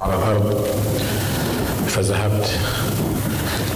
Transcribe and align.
على 0.00 0.14
الأرض 0.14 0.64
فذهبت 1.86 2.50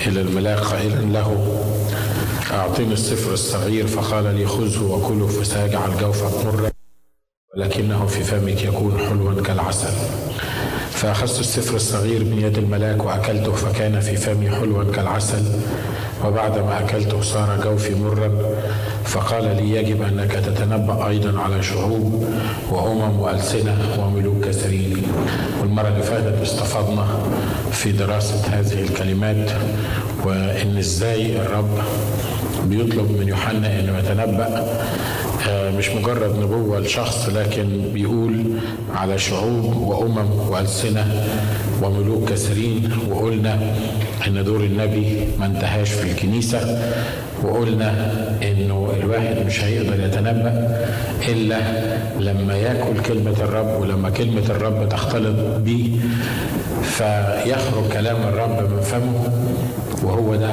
إلى 0.07 0.21
الملاك 0.21 0.59
قائلا 0.59 1.01
له 1.01 1.61
أعطني 2.53 2.93
السفر 2.93 3.33
الصغير 3.33 3.87
فقال 3.87 4.25
لي 4.35 4.47
خذه 4.47 4.83
وكله 4.83 5.27
فسيجعل 5.27 5.99
جوفك 6.01 6.47
مرا 6.47 6.71
ولكنه 7.57 8.07
في 8.07 8.25
فمك 8.25 8.65
يكون 8.65 8.99
حلوا 8.99 9.43
كالعسل. 9.43 9.93
فأخذت 10.91 11.41
السفر 11.41 11.77
الصغير 11.77 12.25
من 12.25 12.39
يد 12.39 12.59
الملاك 12.59 13.05
وأكلته 13.05 13.53
فكان 13.53 14.01
في 14.01 14.17
فمي 14.17 14.51
حلوا 14.51 14.93
كالعسل 14.93 15.45
وبعدما 16.25 16.81
أكلته 16.81 17.21
صار 17.23 17.61
جوفي 17.65 17.95
مرا 17.95 18.57
فقال 19.05 19.45
لي 19.57 19.71
يجب 19.71 20.03
أنك 20.03 20.33
تتنبأ 20.33 21.09
أيضا 21.09 21.41
على 21.41 21.63
شعوب 21.63 22.25
وأمم 22.71 23.21
وألسنة 23.21 23.77
وملوك 23.99 24.45
كثيرين. 24.45 25.03
والمرة 25.61 25.89
اللي 25.89 26.03
فاتت 26.03 26.43
استفضنا 26.43 27.07
في 27.73 27.93
دراسة 27.93 28.47
هذه 28.51 28.83
الكلمات 28.83 29.51
وإن 30.25 30.77
إزاي 30.79 31.37
الرب 31.37 31.79
بيطلب 32.65 33.11
من 33.21 33.29
يوحنا 33.29 33.81
إنه 33.81 33.99
يتنبأ 33.99 34.67
مش 35.79 35.91
مجرد 35.91 36.39
نبوة 36.39 36.81
لشخص 36.81 37.29
لكن 37.29 37.83
بيقول 37.93 38.45
على 38.95 39.19
شعوب 39.19 39.77
وأمم 39.77 40.51
وألسنة 40.51 41.25
وملوك 41.83 42.29
كثيرين. 42.29 42.91
وقلنا 43.11 43.75
إن 44.27 44.45
دور 44.45 44.61
النبي 44.61 45.29
ما 45.39 45.47
انتهاش 45.47 45.91
في 45.91 46.11
الكنيسة. 46.13 46.93
وقلنا 47.43 48.13
إنه 48.43 48.74
مش 49.47 49.65
هيقدر 49.65 50.05
يتنبأ 50.05 50.79
إلا 51.29 51.59
لما 52.21 52.57
يأكل 52.57 53.01
كلمة 53.07 53.35
الرب 53.41 53.81
ولما 53.81 54.11
كلمة 54.11 54.43
الرب 54.51 54.89
تختلط 54.89 55.37
بيه 55.59 55.91
فيخرج 56.83 57.89
كلام 57.93 58.17
الرب 58.23 58.73
من 58.73 58.81
فمه 58.81 59.33
وهو 60.03 60.35
ده 60.35 60.53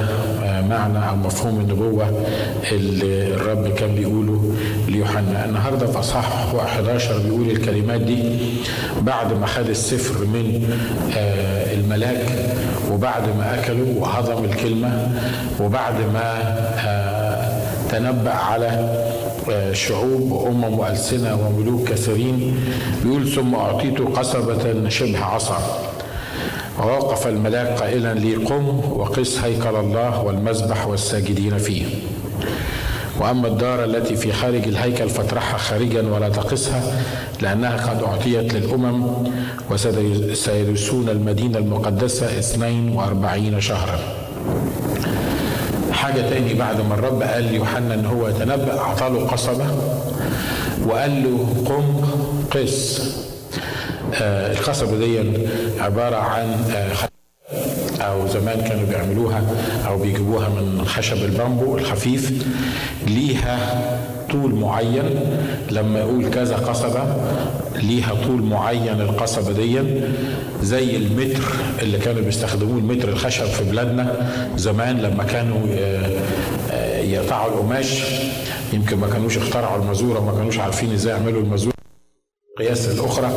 معنى 0.68 1.08
أو 1.08 1.16
مفهوم 1.16 1.60
النبوة 1.60 2.24
اللي 2.72 3.34
الرب 3.34 3.68
كان 3.74 3.94
بيقوله 3.94 4.54
ليوحنا. 4.88 5.44
النهارده 5.44 5.86
في 5.86 5.98
أصحاح 5.98 6.54
11 6.54 7.18
بيقول 7.18 7.50
الكلمات 7.50 8.00
دي 8.00 8.22
بعد 9.02 9.32
ما 9.32 9.46
خد 9.46 9.68
السفر 9.68 10.24
من 10.24 10.68
الملاك 11.74 12.26
وبعد 12.92 13.22
ما 13.38 13.54
اكلوا 13.60 13.86
وهضم 14.00 14.44
الكلمة 14.44 15.08
وبعد 15.60 15.94
ما 15.94 16.32
تنبأ 17.92 18.30
على 18.30 18.68
شعوب 19.72 20.32
وأمم 20.32 20.78
وألسنة 20.78 21.34
وملوك 21.34 21.88
كثيرين. 21.88 22.56
بيقول 23.04 23.28
ثم 23.28 23.54
أعطيت 23.54 24.00
قصبة 24.00 24.88
شبه 24.88 25.24
عصا. 25.24 25.58
ووقف 26.78 27.26
الملاك 27.26 27.80
قائلا 27.80 28.14
لي 28.14 28.34
قم 28.34 28.80
وقس 28.90 29.38
هيكل 29.38 29.76
الله 29.76 30.22
والمذبح 30.22 30.86
والساجدين 30.86 31.58
فيه. 31.58 31.84
وأما 33.20 33.48
الدار 33.48 33.84
التي 33.84 34.16
في 34.16 34.32
خارج 34.32 34.68
الهيكل 34.68 35.08
فاطرحها 35.08 35.58
خارجا 35.58 36.02
ولا 36.02 36.28
تقسها 36.28 37.02
لأنها 37.40 37.76
قد 37.76 38.02
أعطيت 38.02 38.54
للأمم 38.54 39.12
وسيرثون 39.70 41.08
المقدسة 41.56 42.38
اثنين 42.38 42.96
وأربعين 42.96 43.60
شهرا. 43.60 43.98
حاجة 46.02 46.20
تاني 46.30 46.54
بعد 46.54 46.80
ما 46.80 46.94
الرب 46.94 47.22
قال 47.22 47.44
ليوحنا 47.44 47.94
إن 47.94 48.06
هو 48.06 48.28
يتنبأ 48.28 48.78
اعطاله 48.78 49.26
قصبة 49.26 49.66
وقال 50.86 51.22
له 51.22 51.46
قم 51.66 52.00
قس. 52.50 53.02
آه 54.22 54.52
القصبة 54.52 54.96
دي 54.98 55.20
عبارة 55.80 56.16
عن 56.16 56.64
آه 56.74 57.08
أو 58.02 58.26
زمان 58.28 58.60
كانوا 58.60 58.86
بيعملوها 58.86 59.42
أو 59.88 59.98
بيجيبوها 59.98 60.48
من 60.48 60.84
خشب 60.86 61.16
البامبو 61.16 61.78
الخفيف 61.78 62.32
ليها 63.06 63.58
طول 64.32 64.54
معين 64.54 65.04
لما 65.70 65.98
يقول 65.98 66.30
كذا 66.30 66.56
قصبة 66.56 67.04
ليها 67.76 68.14
طول 68.26 68.42
معين 68.42 69.00
القصبة 69.00 69.52
دي 69.52 69.80
زي 70.62 70.96
المتر 70.96 71.42
اللي 71.82 71.98
كانوا 71.98 72.22
بيستخدموه 72.22 72.78
المتر 72.78 73.08
الخشب 73.08 73.44
في 73.44 73.64
بلادنا 73.64 74.30
زمان 74.56 74.98
لما 75.02 75.24
كانوا 75.24 75.66
يقطعوا 77.02 77.52
القماش. 77.54 78.02
يمكن 78.72 78.96
ما 78.98 79.06
كانوش 79.06 79.36
اخترعوا 79.38 79.82
المزورة 79.82 80.20
ما 80.20 80.32
كانوش 80.32 80.58
عارفين 80.58 80.92
إزاي 80.92 81.12
يعملوا 81.12 81.42
المزورة 81.42 81.71
قياس 82.62 82.88
الأخرى. 82.88 83.30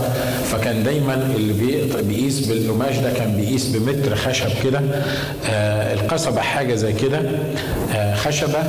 فكان 0.52 0.84
دايما 0.84 1.30
اللي 1.36 1.54
بيقيس 2.08 2.40
بالقماش 2.40 2.98
ده 2.98 3.14
كان 3.14 3.36
بيقيس 3.38 3.66
بمتر 3.68 4.16
خشب 4.16 4.50
كده. 4.64 4.82
آه 5.50 5.94
القصبة 5.94 6.42
حاجة 6.42 6.76
زي 6.76 6.94
كده. 6.94 7.22
آه 7.96 8.16
خشبة 8.16 8.64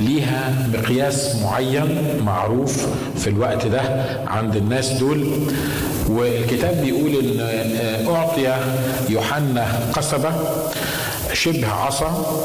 ليها 0.00 0.66
مقياس 0.74 1.36
معين 1.36 1.98
معروف 2.24 2.86
في 3.18 3.30
الوقت 3.30 3.66
ده 3.66 3.80
عند 4.26 4.56
الناس 4.56 4.90
دول. 4.92 5.26
والكتاب 6.08 6.80
بيقول 6.82 7.10
إن 7.14 7.40
آه 7.40 8.16
أعطي 8.16 8.56
يوحنا 9.08 9.66
قصبة. 9.92 10.32
شبه 11.34 11.68
عصا 11.68 12.40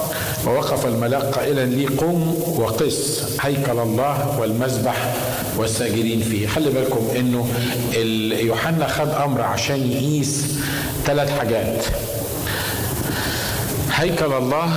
ووقف 0.48 0.86
الملاك 0.86 1.22
قائلا 1.24 1.66
لي 1.66 1.86
قم 1.86 2.34
وقس 2.58 3.24
هيكل 3.42 3.80
الله 3.80 4.40
والمذبح 4.40 5.14
والساجدين 5.58 6.20
فيه. 6.22 6.48
خلي 6.48 6.70
بالكم 6.70 7.08
إنه 7.20 7.48
يوحنا 8.40 8.88
خد 8.88 9.10
أمر 9.10 9.42
عشان 9.42 9.92
يقيس 9.92 10.46
ثلاث 11.06 11.40
حاجات. 11.40 11.86
هيكل 13.94 14.34
الله 14.34 14.70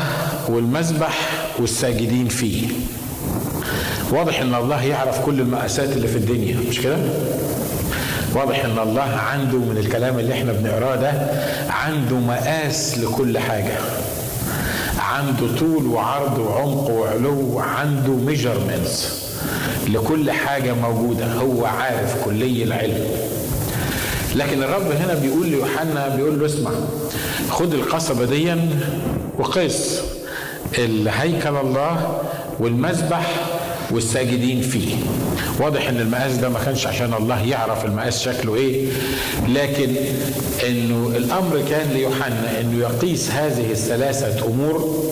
والمذبح 0.49 1.19
والساجدين 1.59 2.29
فيه. 2.29 2.69
واضح 4.11 4.41
إن 4.41 4.55
الله 4.55 4.83
يعرف 4.85 5.21
كل 5.21 5.41
المقاسات 5.41 5.89
اللي 5.97 6.09
في 6.09 6.17
الدنيا 6.17 6.57
مش 6.69 6.81
كده؟ 6.81 6.97
واضح 8.35 8.65
إن 8.65 8.79
الله 8.79 9.03
عنده 9.03 9.59
من 9.59 9.77
الكلام 9.79 10.19
اللي 10.19 10.35
إحنا 10.35 10.53
بنقراه 10.53 10.97
ده 10.97 11.13
عنده 11.69 12.17
مقاس 12.17 12.99
لكل 12.99 13.39
حاجة. 13.39 13.79
عنده 14.99 15.59
طول 15.59 15.87
وعرض 15.87 16.39
وعمق 16.39 16.91
وعلو 16.91 17.59
عنده 17.59 18.13
ميجرمنتس 18.13 19.23
لكل 19.89 20.31
حاجة 20.31 20.73
موجودة. 20.75 21.27
هو 21.35 21.65
عارف 21.65 22.25
كلي 22.25 22.65
العلم. 22.65 23.07
لكن 24.35 24.63
الرب 24.63 24.91
هنا 24.93 25.15
بيقول 25.15 25.47
ليوحنا 25.49 26.09
بيقول 26.17 26.41
له 26.41 26.47
اسمع 26.47 26.71
خد 27.51 27.75
القصبة 27.75 28.25
دي 28.25 28.55
وقس 29.39 30.01
الهيكل 30.79 31.57
الله 31.57 32.19
والمذبح 32.61 33.27
والساجدين 33.93 34.61
فيه. 34.61 34.95
واضح 35.59 35.89
إن 35.89 35.97
المقاس 36.01 36.33
ده 36.37 36.49
ما 36.49 36.59
كانش 36.65 36.87
عشان 36.87 37.15
الله 37.15 37.43
يعرف 37.47 37.85
المقاس 37.85 38.23
شكله 38.23 38.55
إيه 38.55 38.87
لكن 39.49 39.91
إنه 40.69 41.13
الأمر 41.17 41.63
كان 41.71 41.89
ليوحنا 41.95 42.61
إنه 42.61 42.79
يقيس 42.81 43.31
هذه 43.31 43.71
الثلاثة 43.71 44.47
أمور 44.47 45.05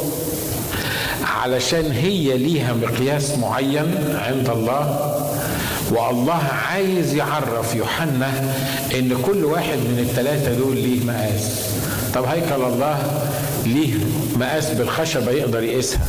علشان 1.25 1.91
هي 1.93 2.39
ليها 2.39 2.73
مقياس 2.73 3.39
معين 3.39 3.95
عند 4.15 4.49
الله. 4.51 5.07
والله 5.91 6.41
عايز 6.71 7.15
يعرف 7.15 7.75
يوحنا 7.75 8.33
إن 8.99 9.17
كل 9.27 9.45
واحد 9.45 9.79
من 9.79 10.07
الثلاثة 10.11 10.55
دول 10.55 10.77
ليه 10.77 11.05
مقاس 11.05 11.61
طب 12.15 12.25
هيكل 12.25 12.63
الله 12.63 12.99
ليه 13.67 13.95
مقاس 14.37 14.71
بالخشبة 14.71 15.31
يقدر 15.31 15.63
يقيسها؟ 15.63 16.01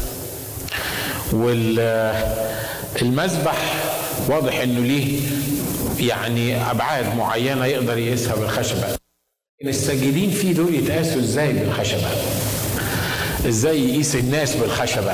والمذبح 2.96 3.58
واضح 4.30 4.60
إنه 4.60 4.80
ليه 4.80 5.20
يعني 6.00 6.72
أبعاد 6.72 7.16
معينة 7.16 7.66
يقدر 7.66 7.98
يقيسها 7.98 8.36
بالخشبة. 8.36 8.84
الساجدين 9.66 10.32
فيه 10.32 10.54
دول 10.54 10.76
يتقاسوا 10.76 11.20
إزاي 11.22 11.54
بالخشبة؟ 11.54 12.08
إزاي 13.48 13.90
يقيس 13.90 14.16
الناس 14.16 14.56
بالخشبة؟ 14.56 15.14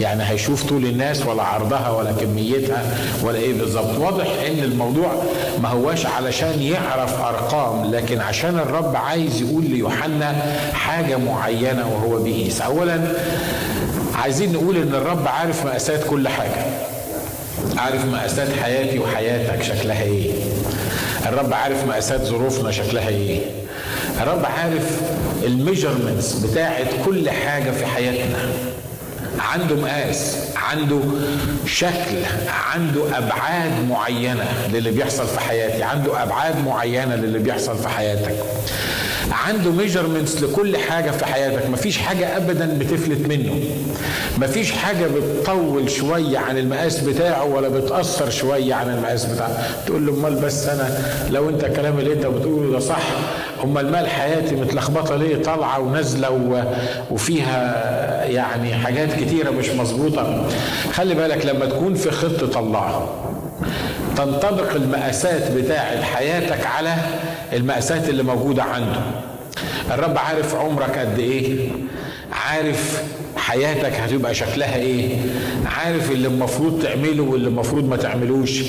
يعني 0.00 0.22
هيشوف 0.30 0.62
طول 0.68 0.84
الناس 0.86 1.26
ولا 1.26 1.42
عرضها 1.42 1.90
ولا 1.90 2.12
كميتها 2.12 2.96
ولا 3.22 3.38
إيه 3.38 3.52
بالظبط؟ 3.54 3.98
واضح 3.98 4.26
إن 4.26 4.58
الموضوع 4.58 5.22
ما 5.62 5.68
هواش 5.68 6.06
علشان 6.06 6.62
يعرف 6.62 7.20
أرقام 7.20 7.94
لكن 7.94 8.20
عشان 8.20 8.58
الرب 8.58 8.96
عايز 8.96 9.40
يقول 9.42 9.64
ليوحنا 9.64 10.32
حاجة 10.72 11.16
معينة 11.16 11.88
وهو 11.88 12.22
بيقيس. 12.22 12.60
اولا 12.60 13.00
عايزين 14.14 14.52
نقول 14.52 14.76
إن 14.76 14.94
الرب 14.94 15.28
عارف 15.28 15.66
مقاسات 15.66 16.04
كل 16.10 16.28
حاجة. 16.28 16.64
عارف 17.76 18.04
مقاسات 18.04 18.48
حياتي 18.62 18.98
وحياتك 18.98 19.62
شكلها 19.62 20.02
إيه؟ 20.02 20.30
الرب 21.26 21.54
عارف 21.54 21.84
مقاسات 21.86 22.20
ظروفنا 22.22 22.70
شكلها 22.70 23.08
إيه؟ 23.08 23.38
الرب 24.22 24.44
عارف 24.44 25.00
ال 25.44 25.51
measurements 25.51 26.32
بتاعت 26.32 26.86
كل 27.04 27.30
حاجة 27.30 27.70
في 27.70 27.86
حياتنا. 27.86 28.38
عنده 29.38 29.76
مقاس 29.76 30.36
عنده 30.56 31.00
شكل 31.66 32.16
عنده 32.72 33.18
أبعاد 33.18 33.72
معينة 33.88 34.46
للي 34.72 34.90
بيحصل 34.90 35.26
في 35.26 35.40
حياتي 35.40 35.82
عنده 35.82 36.22
أبعاد 36.22 36.64
معينة 36.66 37.14
للي 37.16 37.38
بيحصل 37.38 37.78
في 37.78 37.88
حياتك. 37.88 38.34
عنده 39.32 39.70
measurements 39.70 40.42
لكل 40.42 40.76
حاجة 40.76 41.10
في 41.10 41.24
حياتك. 41.26 41.70
مفيش 41.70 41.98
حاجة 41.98 42.36
ابدا 42.36 42.78
بتفلت 42.78 43.28
منه. 43.28 43.60
مفيش 44.38 44.72
حاجة 44.72 45.06
بتطول 45.06 45.90
شوية 45.90 46.38
عن 46.38 46.58
المقاس 46.58 47.00
بتاعه 47.00 47.44
ولا 47.44 47.68
بتأثر 47.68 48.30
شوية 48.30 48.74
عن 48.74 48.90
المقاس 48.90 49.24
بتاعه. 49.24 49.58
تقول 49.86 50.06
له 50.06 50.12
أمال 50.12 50.34
بس 50.34 50.66
أنا 50.66 50.98
لو 51.30 51.48
أنت 51.48 51.64
الكلام 51.64 51.98
اللي 51.98 52.12
أنت 52.12 52.26
بتقوله 52.26 52.72
ده 52.72 52.78
صح 52.78 53.02
أمال 53.64 53.92
مال 53.92 54.06
حياتي 54.08 54.54
متلخبطة 54.54 55.16
ليه؟ 55.16 55.42
طالعة 55.42 55.80
ونازلة 55.80 56.64
وفيها 57.10 58.24
يعني 58.24 58.74
حاجات 58.74 59.12
كتيرة 59.20 59.50
مش 59.50 59.68
مظبوطة. 59.68 60.46
خلي 60.92 61.14
بالك 61.14 61.46
لما 61.46 61.66
تكون 61.66 61.94
في 61.94 62.10
خطة 62.10 62.58
الله 62.60 63.08
تنطبق 64.16 64.72
المقاسات 64.74 65.50
بتاعه 65.52 66.02
حياتك 66.02 66.66
على 66.66 66.94
المأساة 67.52 68.08
اللي 68.08 68.22
موجودة 68.22 68.62
عنده. 68.62 69.00
الرب 69.90 70.18
عارف 70.18 70.54
عمرك 70.54 70.98
قد 70.98 71.18
إيه 71.18 71.68
عارف 72.32 73.02
حياتك 73.36 73.92
هتبقى 73.92 74.34
شكلها 74.34 74.76
إيه 74.76 75.16
عارف 75.66 76.10
اللي 76.10 76.28
المفروض 76.28 76.82
تعمله 76.82 77.22
واللي 77.22 77.48
المفروض 77.48 77.88
ما 77.88 77.96
تعملوش 77.96 78.62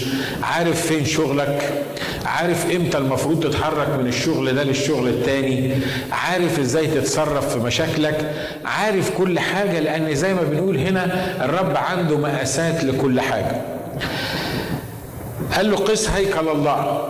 عارف 0.44 0.82
فين 0.88 1.06
شغلك 1.06 1.84
عارف 2.26 2.72
إمتى 2.76 2.98
المفروض 2.98 3.44
تتحرك 3.44 3.88
من 4.00 4.08
الشغل 4.08 4.56
ده 4.56 4.64
للشغل 4.64 5.08
التاني 5.08 5.72
عارف 6.12 6.60
إزاي 6.60 6.88
تتصرف 6.88 7.54
في 7.54 7.60
مشاكلك 7.60 8.32
عارف 8.66 9.18
كل 9.18 9.40
حاجة 9.40 9.80
لأن 9.80 10.16
زي 10.16 10.34
ما 10.34 10.42
بنقول 10.44 10.78
هنا 10.78 11.36
الرب 11.46 11.78
عنده 11.78 12.18
مقاسات 12.18 12.84
لكل 12.84 13.22
حاجة. 13.22 13.62
قال 15.56 15.72
له 15.72 15.78
قس 15.78 16.10
هيكل 16.10 16.48
الله. 16.50 17.10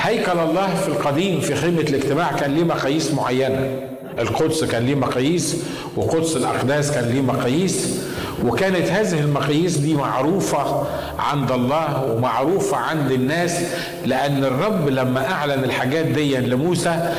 هيكل 0.00 0.38
الله 0.38 0.74
في 0.74 0.88
القديم 0.88 1.40
في 1.40 1.54
خيمة 1.54 1.80
الاجتماع 1.80 2.32
كان 2.32 2.54
ليه 2.54 2.64
مقاييس 2.64 3.14
معينة. 3.14 3.70
القدس 4.18 4.64
كان 4.64 4.86
ليه 4.86 4.94
مقاييس 4.94 5.56
وقدس 5.96 6.36
الأقداس 6.36 6.90
كان 6.90 7.04
ليه 7.04 7.20
مقاييس 7.20 8.00
وكانت 8.44 8.86
هذه 8.88 9.20
المقاييس 9.20 9.76
دي 9.76 9.94
معروفة 9.94 10.84
عند 11.18 11.52
الله 11.52 12.04
ومعروفة 12.12 12.76
عند 12.76 13.10
الناس 13.12 13.60
لأن 14.06 14.44
الرب 14.44 14.88
لما 14.88 15.26
أعلن 15.32 15.64
الحاجات 15.64 16.04
دي 16.04 16.36
لموسى 16.36 17.12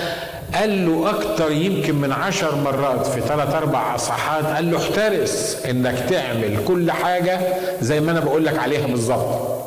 قال 0.55 0.85
له 0.85 1.09
أكتر 1.09 1.51
يمكن 1.51 1.95
من 1.95 2.11
عشر 2.11 2.55
مرات 2.55 3.07
في 3.07 3.21
ثلاث 3.21 3.55
أربع 3.55 3.95
أصحاحات 3.95 4.45
قال 4.45 4.71
له 4.71 4.77
احترس 4.77 5.57
إنك 5.69 6.05
تعمل 6.09 6.57
كل 6.67 6.91
حاجة 6.91 7.39
زي 7.81 7.99
ما 8.01 8.11
أنا 8.11 8.19
بقول 8.19 8.45
لك 8.45 8.57
عليها 8.59 8.87
بالظبط. 8.87 9.58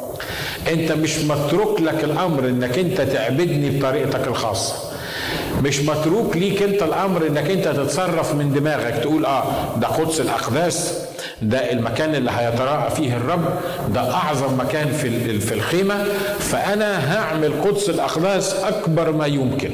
انت 0.73 0.93
مش 0.93 1.19
متروك 1.19 1.81
لك 1.81 2.05
الامر 2.05 2.49
انك 2.49 2.79
انت 2.79 3.01
تعبدني 3.01 3.71
بطريقتك 3.79 4.27
الخاصة. 4.29 4.75
مش 5.63 5.81
متروك 5.81 6.37
ليك 6.37 6.63
انت 6.63 6.83
الامر 6.83 7.27
انك 7.27 7.51
انت 7.51 7.69
تتصرف 7.69 8.35
من 8.35 8.53
دماغك 8.53 8.95
تقول 9.03 9.25
آه 9.25 9.45
ده 9.77 9.87
قدس 9.89 10.21
الأقداس 10.21 10.99
ده 11.43 11.73
المكان 11.73 12.15
اللي 12.15 12.31
هيتراءى 12.31 12.91
فيه 12.91 13.17
الرب 13.17 13.45
ده 13.95 14.15
أعظم 14.15 14.59
مكان 14.61 14.93
في 14.93 15.41
في 15.41 15.55
الخيمة 15.55 16.05
فأنا 16.39 17.15
هعمل 17.19 17.53
قدس 17.65 17.91
الأقداس 17.91 18.55
أكبر 18.55 19.13
ما 19.13 19.27
يمكن. 19.27 19.71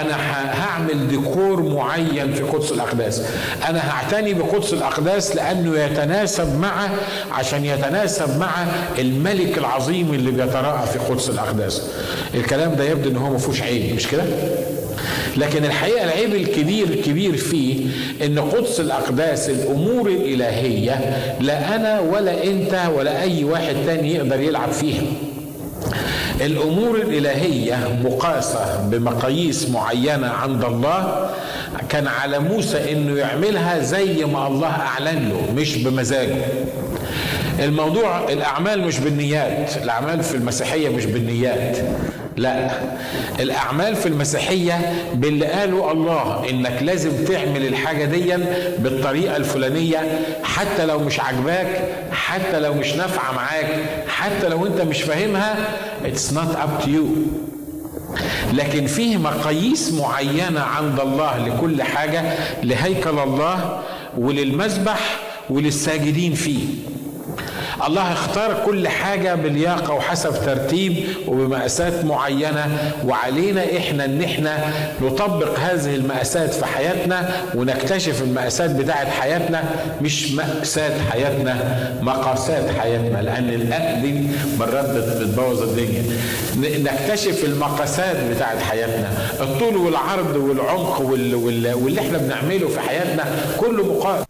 أنا 0.00 0.16
هعمل 0.64 1.08
ديكور 1.08 1.62
معين 1.62 2.32
في 2.34 2.42
قدس 2.42 2.72
الأقداس. 2.72 3.22
أنا 3.68 3.90
هعتني 3.90 4.34
بقدس 4.34 4.72
الأقداس 4.72 5.36
لأنه 5.36 5.78
يتناسب 5.78 6.58
مع 6.58 6.88
عشان 7.32 7.64
يتناسب 7.64 8.38
مع 8.38 8.50
الملك 8.98 9.58
العظيم 9.58 10.14
اللي 10.14 10.30
بيتراءى 10.30 10.86
في 10.86 10.98
قدس 10.98 11.28
الأقداس. 11.30 11.82
الكلام 12.34 12.74
ده 12.74 12.84
يبدو 12.84 13.10
إن 13.10 13.16
هو 13.16 13.30
ما 13.30 13.38
فيهوش 13.38 13.62
عيب 13.62 13.94
مش 13.94 14.06
كده؟ 14.06 14.22
لكن 15.36 15.64
الحقيقة 15.64 16.04
العيب 16.04 16.34
الكبير 16.34 16.86
الكبير 16.88 17.36
فيه 17.36 17.86
إن 18.24 18.38
قدس 18.38 18.80
الأقداس 18.80 19.48
الأمور 19.50 20.06
الإلهية 20.08 21.16
لا 21.40 21.74
أنا 21.76 22.00
ولا 22.00 22.44
أنت 22.44 22.80
ولا 22.96 23.22
أي 23.22 23.44
واحد 23.44 23.76
تاني 23.86 24.14
يقدر 24.14 24.40
يلعب 24.40 24.70
فيها. 24.72 25.02
الأمور 26.40 26.96
الإلهية 26.96 28.00
مقاسة 28.04 28.88
بمقاييس 28.90 29.68
معينة 29.70 30.28
عند 30.28 30.64
الله. 30.64 31.30
كان 31.88 32.06
على 32.06 32.38
موسى 32.38 32.92
إنه 32.92 33.18
يعملها 33.18 33.78
زي 33.78 34.24
ما 34.24 34.46
الله 34.46 34.68
أعلن 34.68 35.28
له 35.28 35.52
مش 35.62 35.76
بمزاجه. 35.76 36.36
الموضوع 37.62 38.28
الأعمال 38.32 38.80
مش 38.80 38.98
بالنيات 38.98 39.76
الأعمال 39.76 40.22
في 40.22 40.34
المسيحية 40.34 40.88
مش 40.88 41.04
بالنيات. 41.06 41.78
لا. 42.38 42.70
الأعمال 43.40 43.96
في 43.96 44.06
المسيحية 44.08 44.92
باللي 45.14 45.46
قاله 45.46 45.92
الله 45.92 46.50
إنك 46.50 46.82
لازم 46.82 47.24
تعمل 47.24 47.66
الحاجة 47.66 48.04
دي 48.04 48.34
بالطريقة 48.78 49.36
الفلانية 49.36 49.98
حتى 50.42 50.86
لو 50.86 50.98
مش 50.98 51.20
عاجباك 51.20 51.82
حتى 52.12 52.60
لو 52.60 52.74
مش 52.74 52.92
نافعة 52.94 53.32
معاك 53.32 53.80
حتى 54.08 54.48
لو 54.48 54.66
أنت 54.66 54.80
مش 54.80 55.02
فاهمها 55.02 55.54
it's 56.04 56.32
not 56.34 56.56
up 56.56 56.84
to 56.84 56.88
you. 56.88 57.04
لكن 58.54 58.86
فيه 58.86 59.16
مقاييس 59.16 59.92
معينة 59.92 60.60
عند 60.60 61.00
الله 61.00 61.46
لكل 61.46 61.82
حاجة 61.82 62.22
لهيكل 62.62 63.18
الله 63.18 63.80
وللمذبح 64.18 65.00
وللساجدين 65.50 66.34
فيه. 66.34 66.64
الله 67.86 68.12
اختار 68.12 68.62
كل 68.66 68.88
حاجة 68.88 69.34
بلياقة 69.34 69.94
وحسب 69.94 70.34
ترتيب 70.46 71.04
وبمقاسات 71.28 72.04
معينة 72.04 72.92
وعلينا 73.04 73.64
إحنا 73.76 74.04
إن 74.04 74.22
إحنا 74.22 74.58
نطبق 75.02 75.58
هذه 75.58 75.94
المقاسات 75.94 76.54
في 76.54 76.66
حياتنا 76.66 77.30
ونكتشف 77.54 78.22
المقاسات 78.22 78.70
بتاعت 78.70 79.06
حياتنا 79.06 79.64
مش 80.02 80.32
مأساة 80.32 80.92
حياتنا 81.10 81.56
مقاسات 82.02 82.70
حياتنا 82.80 83.22
لأن 83.22 83.48
الأ 83.48 84.00
دي 84.00 84.26
مرات 84.58 84.88
بتبوظ 84.90 85.62
الدنيا. 85.62 86.02
نكتشف 86.56 87.44
المقاسات 87.44 88.16
بتاعت 88.34 88.62
حياتنا. 88.62 89.08
الطول 89.40 89.76
والعرض 89.76 90.36
والعمق 90.36 91.00
واللي 91.00 92.00
إحنا 92.00 92.18
بنعمله 92.18 92.68
في 92.68 92.80
حياتنا 92.80 93.24
كله 93.60 93.84
مقاس 93.84 94.24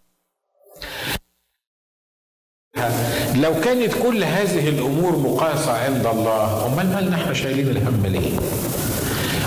لو 3.42 3.60
كانت 3.64 3.92
كل 4.02 4.24
هذه 4.24 4.68
الأمور 4.68 5.16
مقاسه 5.16 5.72
عند 5.72 6.06
الله 6.06 6.66
أمال 6.66 6.86
مالنا 6.94 7.16
إحنا 7.16 7.34
شايلين 7.34 7.68
الهم 7.68 8.06
ليه؟ 8.06 8.30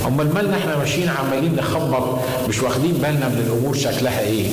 أمال 0.07 0.33
مالنا 0.33 0.57
إحنا 0.57 0.75
ماشيين 0.77 1.09
عمالين 1.09 1.55
نخبط 1.55 2.19
مش 2.49 2.61
واخدين 2.63 2.91
بالنا 2.91 3.27
من 3.29 3.43
الأمور 3.47 3.75
شكلها 3.75 4.19
إيه؟ 4.19 4.45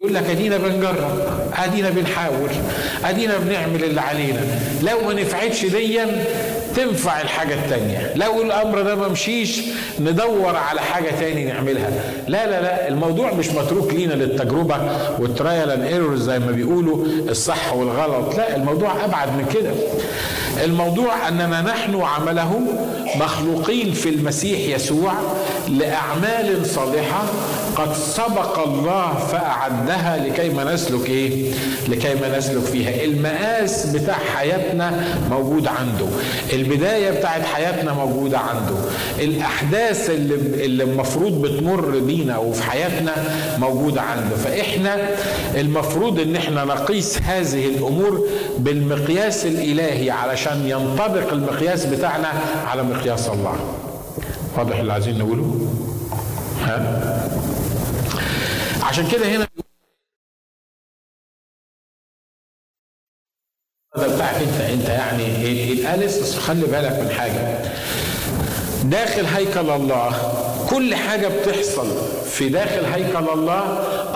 يقول 0.00 0.14
لك 0.14 0.24
أدينا 0.30 0.56
بنجرب 0.56 1.20
أدينا 1.56 1.90
بنحاول 1.90 2.50
أدينا 3.04 3.38
بنعمل 3.38 3.84
اللي 3.84 4.00
علينا 4.00 4.40
لو 4.82 5.00
ما 5.06 5.14
نفعتش 5.14 5.64
ديا 5.66 6.24
تنفع 6.76 7.20
الحاجة 7.20 7.54
التانية. 7.54 8.12
لو 8.16 8.42
الأمر 8.42 8.82
ده 8.82 8.94
ما 8.94 9.08
مشيش 9.08 9.60
ندور 10.00 10.56
على 10.56 10.80
حاجة 10.80 11.10
تاني 11.20 11.44
نعملها. 11.44 11.90
لا 12.28 12.46
لا 12.46 12.62
لا 12.62 12.88
الموضوع 12.88 13.32
مش 13.32 13.48
متروك 13.50 13.94
لينا 13.94 14.14
للتجربة 14.14 14.76
وال 15.18 15.33
trial 15.33 15.70
and 15.70 15.84
errors 15.84 16.22
زي 16.22 16.38
ما 16.38 16.50
بيقولوا 16.52 17.04
الصح 17.28 17.74
والغلط. 17.74 18.36
لا 18.36 18.56
الموضوع 18.56 19.04
أبعد 19.04 19.28
من 19.28 19.46
كده. 19.54 19.70
الموضوع 20.64 21.28
أننا 21.28 21.62
نحن 21.62 22.00
عمله 22.00 22.60
مخلوقين 23.16 23.92
في 23.92 24.08
المسيح 24.08 24.76
يسوع 24.76 25.12
لأعمال 25.68 26.66
صالحة 26.66 27.24
قد 27.76 27.94
سبق 27.94 28.58
الله 28.58 29.14
فأعدها 29.32 30.16
لكي 30.26 30.48
ما 30.48 30.74
نسلك 30.74 31.08
إيه؟ 31.08 31.52
لكي 31.88 32.14
ما 32.14 32.38
نسلك 32.38 32.62
فيها. 32.64 33.04
المقاس 33.04 33.86
بتاع 33.86 34.16
حياتنا 34.36 35.04
موجود 35.30 35.66
عنده. 35.66 36.06
البداية 36.60 37.10
بتاعت 37.10 37.42
حياتنا 37.44 37.92
موجودة 37.92 38.38
عنده. 38.38 38.74
الأحداث 39.18 40.10
اللي, 40.10 40.82
المفروض 40.82 41.42
بتمر 41.42 41.98
بينا 41.98 42.38
وفي 42.38 42.62
حياتنا 42.62 43.12
موجودة 43.58 44.00
عنده. 44.00 44.36
فإحنا 44.36 44.96
المفروض 45.54 46.20
إن 46.20 46.36
إحنا 46.36 46.64
نقيس 46.64 47.18
هذه 47.22 47.66
الأمور 47.66 48.26
بالمقياس 48.58 49.46
الإلهي 49.46 50.10
علشان 50.10 50.62
ينطبق 50.66 51.32
المقياس 51.32 51.86
بتاعنا 51.86 52.28
على 52.66 52.82
مقياس 52.82 53.28
الله. 53.28 53.54
واضح 54.56 54.78
اللي 54.78 54.92
عايزين 54.92 55.18
نقوله؟ 55.18 55.60
ها؟ 56.64 57.28
عشان 58.82 59.06
كده 59.12 59.26
هنا 59.28 59.47
بتاعك 64.06 64.34
انت 64.42 64.60
انت 64.60 64.88
يعني 64.88 65.52
الالس 65.72 66.38
خلي 66.38 66.66
بالك 66.66 66.92
من 67.00 67.10
حاجة. 67.10 67.58
داخل 68.84 69.24
هيكل 69.24 69.70
الله. 69.70 70.34
كل 70.70 70.94
حاجة 70.94 71.28
بتحصل 71.28 71.86
في 72.24 72.48
داخل 72.48 72.84
هيكل 72.84 73.28
الله 73.28 73.62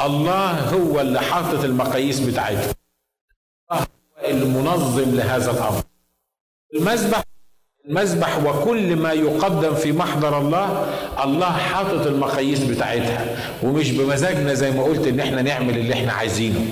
الله 0.07 0.51
هو 0.51 1.01
اللي 1.01 1.21
حاطط 1.21 1.65
المقاييس 1.65 2.21
بتاعتها. 2.21 2.75
الله 3.73 3.81
هو 3.83 4.31
المنظم 4.31 5.15
لهذا 5.17 5.51
الأمر. 5.51 5.83
المذبح 6.75 7.23
المذبح 7.89 8.39
وكل 8.45 8.97
ما 8.97 9.13
يقدم 9.13 9.75
في 9.75 9.93
محضر 9.93 10.39
الله 10.39 10.87
الله 11.25 11.51
حاطط 11.53 12.07
المقاييس 12.07 12.59
بتاعتها. 12.65 13.27
ومش 13.63 13.91
بمزاجنا 13.91 14.55
زي 14.55 14.71
ما 14.71 14.83
قلت 14.83 15.07
إن 15.07 15.21
إحنا 15.21 15.43
نعمل 15.43 15.79
اللي 15.79 15.95
إحنا 15.95 16.13
عايزينه. 16.13 16.67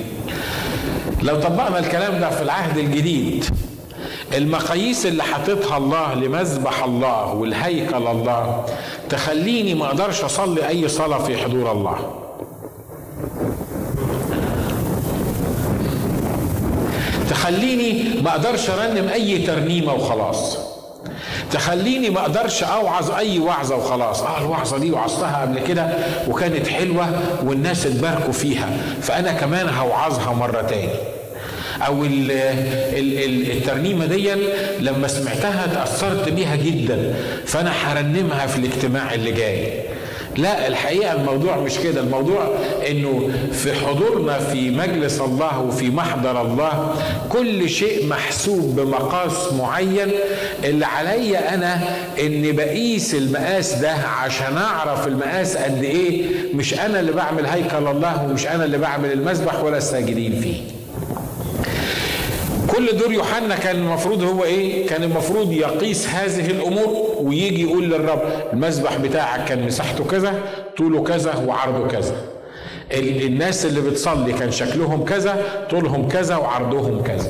لو 1.22 1.40
طبقنا 1.40 1.78
الكلام 1.78 2.20
ده 2.20 2.30
في 2.30 2.42
العهد 2.42 2.78
الجديد 2.78 3.44
المقاييس 4.36 5.06
اللي 5.06 5.22
حاططها 5.22 5.76
الله 5.76 6.14
لمذبح 6.14 6.84
الله 6.84 7.34
والهيكل 7.34 8.06
الله 8.06 8.64
تخليني 9.08 9.74
ما 9.74 9.86
أقدرش 9.86 10.24
اصلي 10.24 10.68
اي 10.68 10.88
صلاة 10.88 11.18
في 11.18 11.36
حضور 11.36 11.72
الله. 11.72 12.16
تخليني 17.30 18.20
ما 18.22 18.30
أقدرش 18.30 18.70
ارنم 18.70 19.08
اي 19.08 19.38
ترنيمة 19.38 19.94
وخلاص. 19.94 20.58
تخليني 21.52 22.11
ما 22.11 22.21
أقدرش 22.21 22.62
اوعظ 22.62 23.11
اي 23.11 23.38
وعظة 23.38 23.76
وخلاص. 23.76 24.23
آه 24.23 24.38
الوعظة 24.40 24.78
دي 24.78 24.90
وعظتها 24.90 25.42
قبل 25.42 25.59
كده 25.69 25.88
وكانت 26.28 26.69
حلوة 26.69 27.21
والناس 27.45 27.87
اتباركوا 27.87 28.33
فيها 28.33 28.69
فأنا 29.02 29.33
كمان 29.33 29.69
هوعظها 29.69 30.33
مرة 30.35 30.62
تاني. 30.62 30.88
أو 31.87 32.04
ال 32.04 32.30
ال 32.30 33.50
الترنيمة 33.50 34.07
دي 34.07 34.30
لما 34.80 35.09
سمعتها 35.09 35.66
تاثرت 35.75 36.28
بيها 36.28 36.57
جدا 36.57 37.14
فأنا 37.47 37.71
هرنمها 37.85 38.47
في 38.47 38.59
الاجتماع 38.59 39.14
اللي 39.14 39.33
جاي. 39.33 39.73
لا 40.37 40.68
الحقيقة 40.68 41.12
الموضوع 41.12 41.56
مش 41.56 41.78
كده. 41.78 42.00
الموضوع 42.00 42.49
إنه 42.90 43.30
في 43.52 43.72
حضورنا 43.72 44.38
في 44.38 44.70
مجلس 44.70 45.20
الله 45.20 45.60
وفي 45.60 45.90
محضر 45.90 46.42
الله 46.42 46.94
كل 47.28 47.68
شيء 47.70 48.06
محسوب 48.06 48.76
بمقاس 48.80 49.52
معين. 49.52 50.10
اللي 50.64 50.87
عليا 50.87 51.54
أنا 51.54 51.80
اني 52.20 52.52
بقيس 52.52 53.14
المقاس 53.14 53.72
ده 53.75 53.92
عشان 53.92 54.56
أعرف 54.56 55.06
المقاس 55.06 55.56
قد 55.56 55.82
إيه 55.84 56.22
مش 56.54 56.75
أنا 56.75 57.00
اللي 57.00 57.12
بعمل 57.12 57.46
هيكل 57.46 57.87
الله 57.87 58.25
ومش 58.25 58.46
أنا 58.46 58.64
اللي 58.64 58.78
بعمل 58.78 59.12
المسبح 59.12 59.62
ولا 59.64 59.76
الساجدين 59.78 60.40
فيه. 60.40 60.60
كل 62.70 62.96
دور 62.96 63.12
يوحنا 63.12 63.56
كان 63.56 63.76
المفروض 63.76 64.22
هو 64.22 64.44
إيه؟ 64.44 64.86
كان 64.86 65.02
المفروض 65.02 65.52
يقيس 65.52 66.08
هذه 66.08 66.50
الأمور 66.50 67.16
ويجي 67.20 67.62
يقول 67.62 67.84
للرب 67.90 68.22
المذبح 68.52 68.96
بتاعك 68.96 69.48
كان 69.48 69.66
مساحته 69.66 70.04
كذا، 70.04 70.34
طوله 70.76 71.02
كذا 71.02 71.34
وعرضه 71.46 71.88
كذا. 71.88 72.14
الناس 72.92 73.66
اللي 73.66 73.80
بتصلي 73.80 74.32
كان 74.32 74.50
شكلهم 74.50 75.04
كذا، 75.04 75.44
طولهم 75.70 76.08
كذا 76.08 76.36
وعرضهم 76.36 77.02
كذا. 77.02 77.28